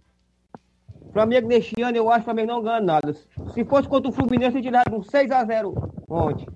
[1.12, 3.16] Flamengo neste ano, eu acho que o Flamengo não ganha nada.
[3.54, 5.74] Se fosse contra o Fluminense, eu tirava um 6x0
[6.08, 6.48] ontem.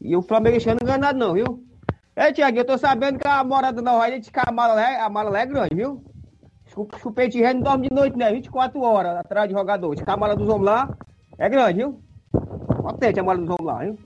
[0.00, 1.62] E o Flamengo este ano não ganha nada não, viu?
[2.16, 5.38] É, Tiaguinho, eu tô sabendo que a morada da Royal, a mala, é, a mala
[5.38, 6.02] é grande, viu?
[7.00, 8.32] Chupete ré não dorme de noite, né?
[8.32, 9.96] 24 horas atrás de jogador.
[10.06, 10.88] A mala dos homens lá
[11.38, 12.00] é grande, viu?
[12.82, 13.98] Potente a mala dos homens lá, viu?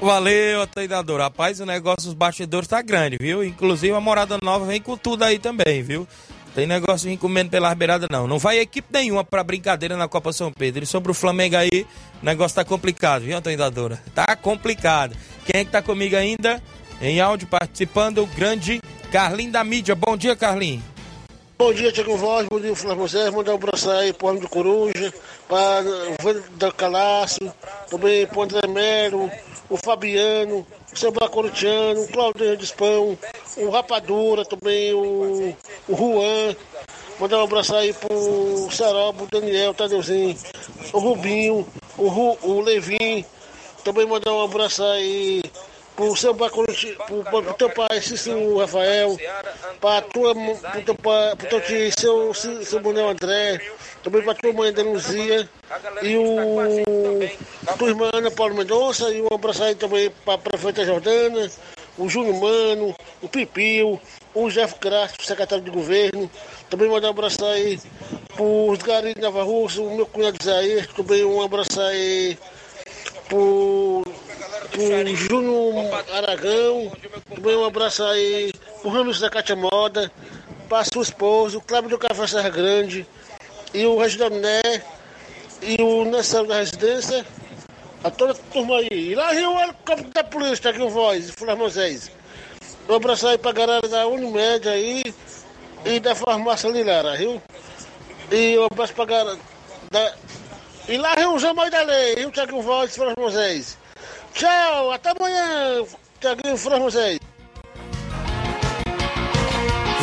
[0.00, 1.20] Valeu, treinador.
[1.20, 3.42] Rapaz, o negócio dos bastidores tá grande, viu?
[3.42, 6.06] Inclusive a morada nova vem com tudo aí também, viu?
[6.54, 8.26] Tem negócio de comendo pelas beiradas, não.
[8.26, 10.84] Não vai equipe nenhuma pra brincadeira na Copa São Pedro.
[10.84, 11.86] E sobre o Flamengo aí,
[12.22, 14.00] o negócio tá complicado, viu, treinadora?
[14.14, 15.14] Tá complicado.
[15.44, 16.62] Quem é que tá comigo ainda?
[17.00, 18.80] Em áudio, participando, o grande
[19.10, 19.94] Carlinho da mídia.
[19.94, 20.82] Bom dia, Carlinho.
[21.58, 24.48] Bom dia, Tiago Voz, bom dia, Flávio Moisés, mandar um abraço aí pro Homem do
[24.48, 25.10] Coruja,
[25.48, 25.82] para
[26.22, 27.50] o da Calaço,
[27.88, 29.30] também pro André Melo,
[29.70, 33.18] o Fabiano, o Samba Corutiano, o Claudio Dispão,
[33.56, 35.56] o Rapadura, também o,
[35.88, 36.54] o Juan,
[37.18, 40.36] mandar um abraço aí pro Sarobo, o Daniel, Tadeuzinho,
[40.92, 43.24] o Rubinho, o, Ru, o Levin,
[43.82, 45.40] também mandar um abraço aí
[45.96, 49.16] pro seu pro, pro teu pai, Cícero Rafael,
[49.80, 53.60] pra tua, pro teu pai, pro teu tio, seu, seu Manuel André,
[54.02, 55.48] também pra tua mãe Denuzia,
[56.02, 57.20] e o
[57.78, 61.50] tua irmã Ana Paula Mendonça, e um abraço aí também pra prefeita Jordana,
[61.96, 63.98] o Júnior Mano, o Pipio,
[64.34, 66.30] o Jeff Crasto, secretário de governo,
[66.68, 67.80] também mandar um abraço aí
[68.36, 72.38] pros garis de Nova o meu cunhado Isaías, também um abraço aí
[73.28, 74.02] pro
[74.70, 75.74] pro Júnior
[76.12, 76.92] Aragão,
[77.34, 80.10] também um abraço aí pro Ramos da Cátia Moda,
[80.68, 83.06] para sua esposa, o Cláudio do Café Serra Grande,
[83.72, 84.82] e o Reginaldo Né,
[85.62, 87.24] e o Nessão da Residência,
[88.02, 88.88] a toda a turma aí.
[88.90, 92.10] E lá Rio o campo da polícia, tá aqui o voz, Flávio Moisés.
[92.88, 95.02] Um abraço aí pra galera da Unimed aí
[95.84, 97.42] e da farmácia Lilara, viu?
[98.30, 99.38] E um abraço pra galera
[99.90, 100.14] da.
[100.88, 103.76] E lá Rio Jamal da Lei, Rio Tiago Voz, Flávio Moisés.
[104.36, 105.82] Tchau, até amanhã,
[106.20, 107.18] Tiaguinho Franzei.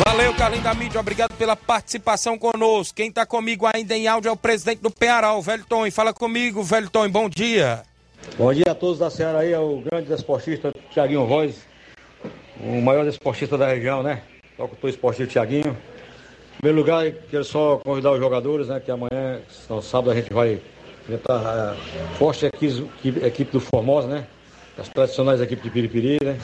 [0.04, 2.96] Valeu, Carlinhos da Mídia, obrigado pela participação conosco.
[2.96, 5.88] Quem está comigo ainda em áudio é o presidente do Peará, o Velho Tom.
[5.92, 7.84] Fala comigo, Velho Tom, bom dia.
[8.36, 11.54] Bom dia a todos da Ceará aí, é o grande desportista Tiaguinho Voz,
[12.58, 14.20] o maior desportista da região, né?
[14.58, 15.76] Locutor esportivo Tiaguinho.
[16.54, 18.80] Em primeiro lugar, quero só convidar os jogadores, né?
[18.80, 20.60] Que amanhã, no sábado, a gente vai
[21.04, 21.74] enfrentar a
[22.16, 24.26] forte equipe, equipe do Formosa, né?
[24.78, 26.38] As tradicionais equipes de Piripiri, né?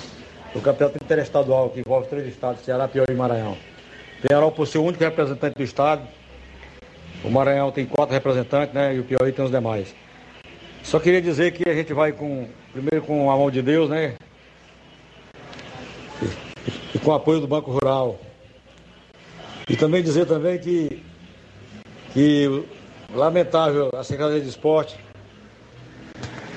[0.55, 3.57] O campeonato interestadual que envolve três estados, Ceará, Piauí e Maranhão.
[4.23, 6.07] Penharol, por ser o único representante do estado,
[7.25, 8.95] o Maranhão tem quatro representantes, né?
[8.95, 9.95] E o Piauí tem os demais.
[10.83, 14.15] Só queria dizer que a gente vai com, primeiro com a mão de Deus, né?
[16.23, 18.19] E, e com o apoio do Banco Rural.
[19.69, 21.03] E também dizer também que,
[22.13, 22.65] que
[23.15, 24.99] lamentável a Secretaria de Esporte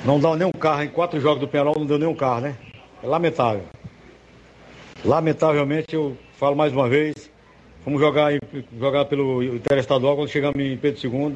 [0.06, 2.56] não dá nenhum carro, em quatro jogos do Penal não deu nenhum carro, né?
[3.02, 3.64] É lamentável.
[5.06, 7.30] Lamentavelmente, eu falo mais uma vez,
[7.84, 8.32] fomos jogar,
[8.78, 11.36] jogar pelo Interestadual quando chegamos em Pedro II.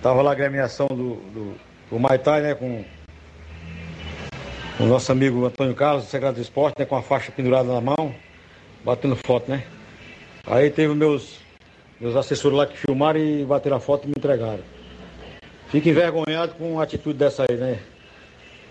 [0.00, 1.54] Tava lá a agremiação do, do,
[1.90, 2.54] do Maitai, né?
[2.54, 2.82] Com
[4.80, 6.86] o nosso amigo Antônio Carlos, secretário de esporte, né?
[6.86, 8.14] Com a faixa pendurada na mão,
[8.82, 9.64] batendo foto, né?
[10.46, 11.41] Aí teve meus,
[12.02, 14.58] meus assessores lá que filmaram e bateram a foto e me entregaram.
[15.68, 17.78] Fico envergonhado com uma atitude dessa aí, né?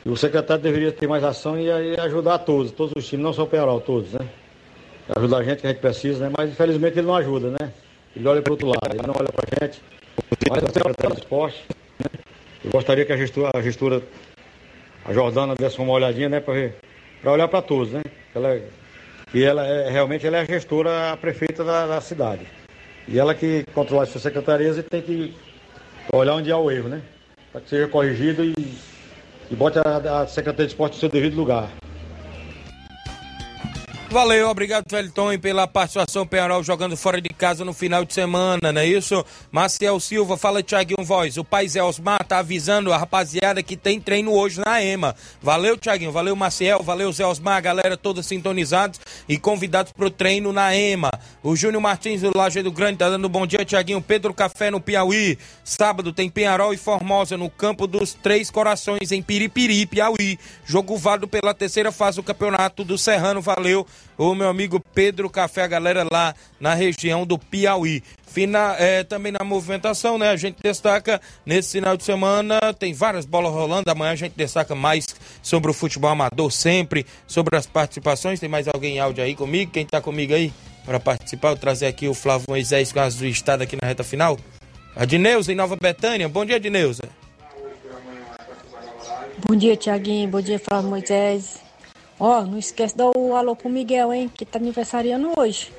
[0.05, 3.31] E o secretário deveria ter mais ação e, e ajudar todos, todos os times, não
[3.31, 4.27] só o Penharol, todos, né?
[5.15, 6.33] Ajudar a gente que a gente precisa, né?
[6.37, 7.71] Mas infelizmente ele não ajuda, né?
[8.13, 9.81] Ele olha para outro lado, ele não olha para a gente.
[10.49, 11.63] Mas o secretário de esporte,
[11.99, 12.19] né?
[12.65, 14.03] Eu gostaria que a gestora, a, gestora,
[15.05, 16.41] a Jordana desse uma olhadinha, né?
[16.41, 18.01] Para olhar para todos, né?
[18.35, 18.59] Ela,
[19.33, 22.45] e ela é, realmente ela é a gestora, a prefeita da, da cidade.
[23.07, 25.33] E ela que controla as suas secretarias e tem que
[26.13, 27.01] olhar onde há o erro, né?
[27.51, 28.53] Para que seja corrigido e
[29.51, 31.69] e bote a, a Secretaria de Esporte no seu devido lugar.
[34.11, 38.81] Valeu, obrigado, Felton, pela participação Penharol jogando fora de casa no final de semana, não
[38.81, 39.25] é isso?
[39.49, 41.37] Maciel Silva, fala Thiaguinho Voz.
[41.37, 45.15] O pai Zé Osmar tá avisando a rapaziada que tem treino hoje na EMA.
[45.41, 48.99] Valeu, Thiaguinho, valeu, Maciel, valeu, Zé Osmar, galera toda sintonizados
[49.29, 51.09] e convidados pro treino na EMA.
[51.41, 54.01] O Júnior Martins do Lajeado Grande tá dando bom dia, Thiaguinho.
[54.01, 55.37] Pedro Café no Piauí.
[55.63, 60.37] Sábado tem Penharol e Formosa no campo dos Três Corações em Piripiri, Piauí.
[60.65, 63.41] Jogo válido pela terceira fase do campeonato do Serrano.
[63.41, 63.87] Valeu
[64.17, 68.03] o meu amigo Pedro Café, a galera lá na região do Piauí.
[68.27, 70.29] Fina, é, também na movimentação, né?
[70.29, 73.91] A gente destaca nesse final de semana, tem várias bolas rolando.
[73.91, 75.05] Amanhã a gente destaca mais
[75.41, 78.39] sobre o futebol amador, sempre, sobre as participações.
[78.39, 79.71] Tem mais alguém em áudio aí comigo?
[79.71, 80.53] Quem tá comigo aí
[80.85, 81.49] para participar?
[81.49, 84.37] Eu trazer aqui o Flávio Moisés, caso do estado aqui na reta final.
[84.95, 86.29] A Dineuza em Nova Betânia.
[86.29, 87.03] Bom dia, Dineuza.
[89.45, 90.29] Bom dia, Tiaguinho.
[90.29, 91.70] Bom dia, Flávio Moisés.
[92.23, 94.29] Ó, não esquece de dar o alô pro Miguel, hein?
[94.31, 95.71] Que tá aniversariando hoje.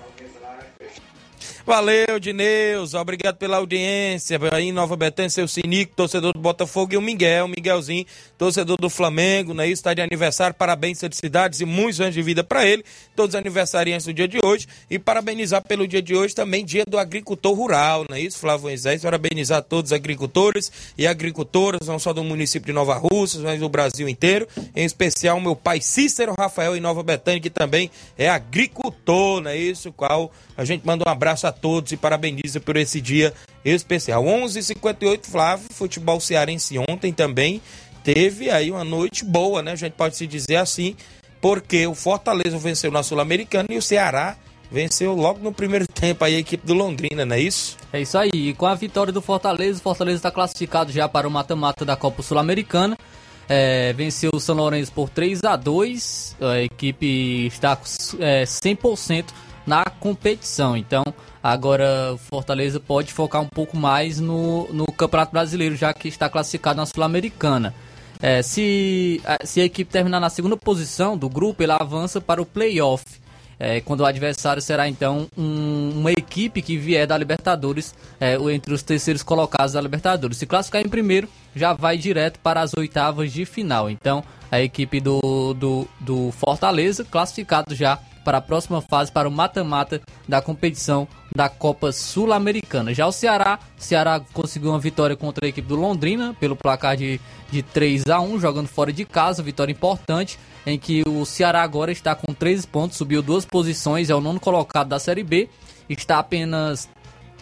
[1.65, 2.93] Valeu, Dineus.
[2.93, 4.39] Obrigado pela audiência.
[4.51, 8.05] Aí em Nova Betânia, seu Sinico, torcedor do Botafogo, e o Miguel, Miguelzinho,
[8.37, 9.69] torcedor do Flamengo, né?
[9.69, 10.55] Está de aniversário.
[10.55, 12.85] Parabéns, felicidades e muitos anos de vida para ele.
[13.15, 14.67] Todos aniversariantes do dia de hoje.
[14.91, 18.65] E parabenizar pelo dia de hoje também, dia do agricultor rural, não é isso, Flávio
[18.65, 19.03] Moisés?
[19.03, 23.69] Parabenizar todos os agricultores e agricultoras, não só do município de Nova Russas, mas do
[23.69, 24.49] Brasil inteiro.
[24.75, 27.89] Em especial, meu pai Cícero Rafael em Nova Betânia, que também
[28.19, 29.93] é agricultor, não é isso?
[29.93, 33.33] Qual a gente manda um abraço a todos e parabeniza por esse dia
[33.65, 34.25] especial.
[34.25, 37.61] 11:58 Flávio, futebol cearense ontem também
[38.03, 39.73] teve aí uma noite boa, né?
[39.73, 40.97] A gente pode se dizer assim,
[41.41, 44.37] porque o Fortaleza venceu na Sul-Americana e o Ceará
[44.71, 47.77] venceu logo no primeiro tempo aí a equipe do Londrina, não é isso?
[47.93, 48.31] É isso aí.
[48.33, 51.95] E com a vitória do Fortaleza, o Fortaleza está classificado já para o mata-mata da
[51.95, 52.97] Copa Sul-Americana.
[53.49, 57.77] É, venceu o São Lourenço por 3 a 2 A equipe está
[58.21, 59.27] é, 100%
[59.67, 60.77] na competição.
[60.77, 61.03] Então,
[61.43, 66.77] agora Fortaleza pode focar um pouco mais no, no Campeonato Brasileiro, já que está classificado
[66.77, 67.75] na Sul-Americana.
[68.21, 72.47] É, se, se a equipe terminar na segunda posição do grupo, ela avança para o
[72.47, 73.05] playoff.
[73.59, 78.75] É, quando o adversário será então um, uma equipe que vier da Libertadores, é, entre
[78.75, 80.37] os terceiros colocados da Libertadores.
[80.37, 83.89] Se classificar em primeiro, já vai direto para as oitavas de final.
[83.89, 89.33] Então, a equipe do, do, do Fortaleza, classificado já para a próxima fase, para o
[89.33, 92.95] mata-mata da competição da Copa Sul-Americana.
[92.95, 97.21] Já o Ceará, Ceará conseguiu uma vitória contra a equipe do Londrina pelo placar de,
[97.51, 101.91] de 3 a 1 jogando fora de casa, vitória importante, em que o Ceará agora
[101.91, 105.49] está com 13 pontos, subiu duas posições, é o nono colocado da Série B,
[105.89, 106.89] está apenas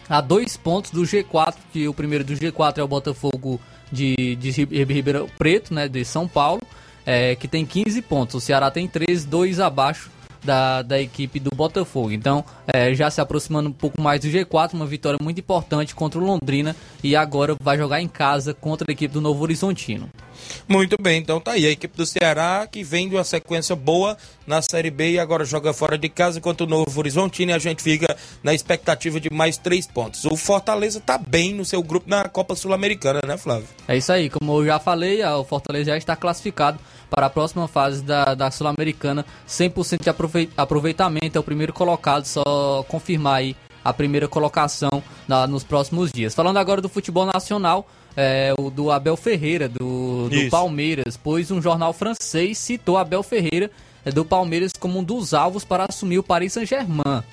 [0.09, 3.59] a dois pontos do G4, que o primeiro do G4 é o Botafogo
[3.91, 6.61] de, de Ribeirão Preto, né, de São Paulo,
[7.05, 8.35] é, que tem 15 pontos.
[8.35, 10.09] O Ceará tem 13, dois abaixo
[10.43, 12.11] da, da equipe do Botafogo.
[12.11, 16.19] Então, é, já se aproximando um pouco mais do G4, uma vitória muito importante contra
[16.19, 20.09] o Londrina e agora vai jogar em casa contra a equipe do Novo Horizontino.
[20.67, 21.65] Muito bem, então tá aí.
[21.65, 25.45] A equipe do Ceará que vem de uma sequência boa na Série B e agora
[25.45, 29.29] joga fora de casa enquanto o Novo Horizontino e a gente fica na expectativa de
[29.31, 30.25] mais três pontos.
[30.25, 33.67] O Fortaleza tá bem no seu grupo na Copa Sul-Americana, né, Flávio?
[33.87, 36.79] É isso aí, como eu já falei, o Fortaleza já está classificado
[37.11, 40.09] para a próxima fase da, da Sul-Americana, 100% de
[40.57, 46.33] aproveitamento, é o primeiro colocado, só confirmar aí a primeira colocação na, nos próximos dias.
[46.33, 47.85] Falando agora do futebol nacional,
[48.15, 53.69] é, o do Abel Ferreira, do, do Palmeiras, pois um jornal francês citou Abel Ferreira
[54.05, 57.23] é, do Palmeiras como um dos alvos para assumir o Paris Saint-Germain.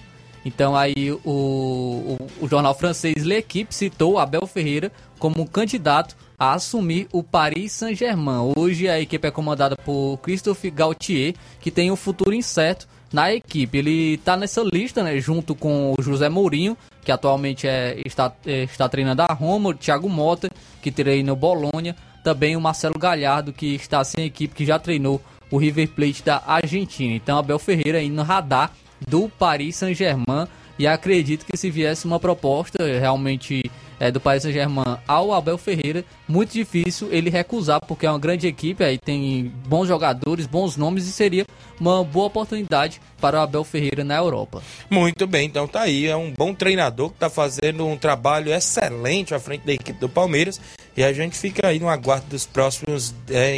[0.44, 6.52] Então aí o, o, o, jornal francês L'Equipe citou Abel Ferreira como um candidato a
[6.52, 8.52] assumir o Paris Saint-Germain.
[8.56, 13.78] Hoje a equipe é comandada por Christophe Gaultier, que tem um futuro incerto na equipe.
[13.78, 18.64] Ele está nessa lista, né, junto com o José Mourinho, que atualmente é, está, é,
[18.64, 20.48] está treinando a Roma, o Thiago Mota,
[20.80, 25.20] que treina o Bolonha, também o Marcelo Galhardo, que está sem equipe, que já treinou
[25.50, 27.14] o River Plate da Argentina.
[27.14, 28.72] Então, Abel Ferreira aí no radar
[29.08, 30.46] do Paris Saint-Germain
[30.78, 33.62] e acredito que se viesse uma proposta realmente
[34.00, 38.46] é, do Paris Saint-Germain ao Abel Ferreira, muito difícil ele recusar, porque é uma grande
[38.46, 41.46] equipe, aí tem bons jogadores, bons nomes e seria
[41.80, 44.62] uma boa oportunidade para o Abel Ferreira na Europa.
[44.90, 49.34] Muito bem, então tá aí, é um bom treinador que está fazendo um trabalho excelente
[49.34, 50.60] à frente da equipe do Palmeiras
[50.96, 53.56] e a gente fica aí no aguardo dos próximos é,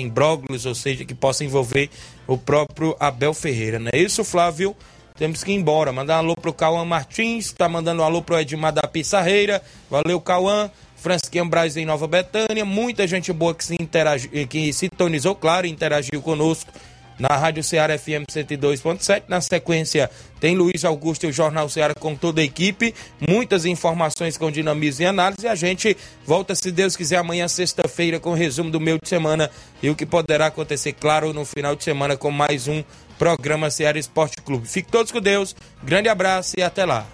[0.66, 1.91] ou seja, que possa envolver
[2.26, 4.76] o próprio Abel Ferreira, não é isso, Flávio?
[5.21, 5.93] Temos que ir embora.
[5.93, 9.61] Mandar um alô pro Cauã Martins, tá mandando um alô pro Edmar da Pissarreira.
[9.91, 10.71] Valeu, Cauã.
[10.97, 12.64] Francisquinho Braz em Nova Betânia.
[12.64, 16.73] Muita gente boa que se interagiu, que sintonizou, claro, interagiu conosco
[17.18, 19.25] na Rádio Ceará FM 102.7.
[19.29, 20.11] Na sequência,
[20.41, 22.95] tem Luiz Augusto e o Jornal Ceará com toda a equipe.
[23.29, 25.47] Muitas informações com dinamismo e análise.
[25.47, 25.95] A gente
[26.25, 29.51] volta, se Deus quiser, amanhã, sexta-feira, com o resumo do meio de semana
[29.83, 32.83] e o que poderá acontecer, claro, no final de semana com mais um
[33.21, 34.66] programa Ceará Esporte Clube.
[34.66, 35.55] Fique todos com Deus.
[35.85, 37.07] Grande abraço e até lá.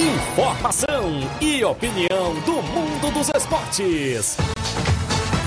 [0.00, 4.38] Informação e opinião do mundo dos esportes.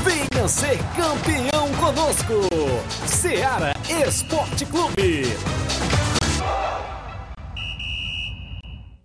[0.05, 2.47] Venha ser campeão conosco.
[3.07, 3.73] Ceará
[4.05, 5.23] Esporte Clube.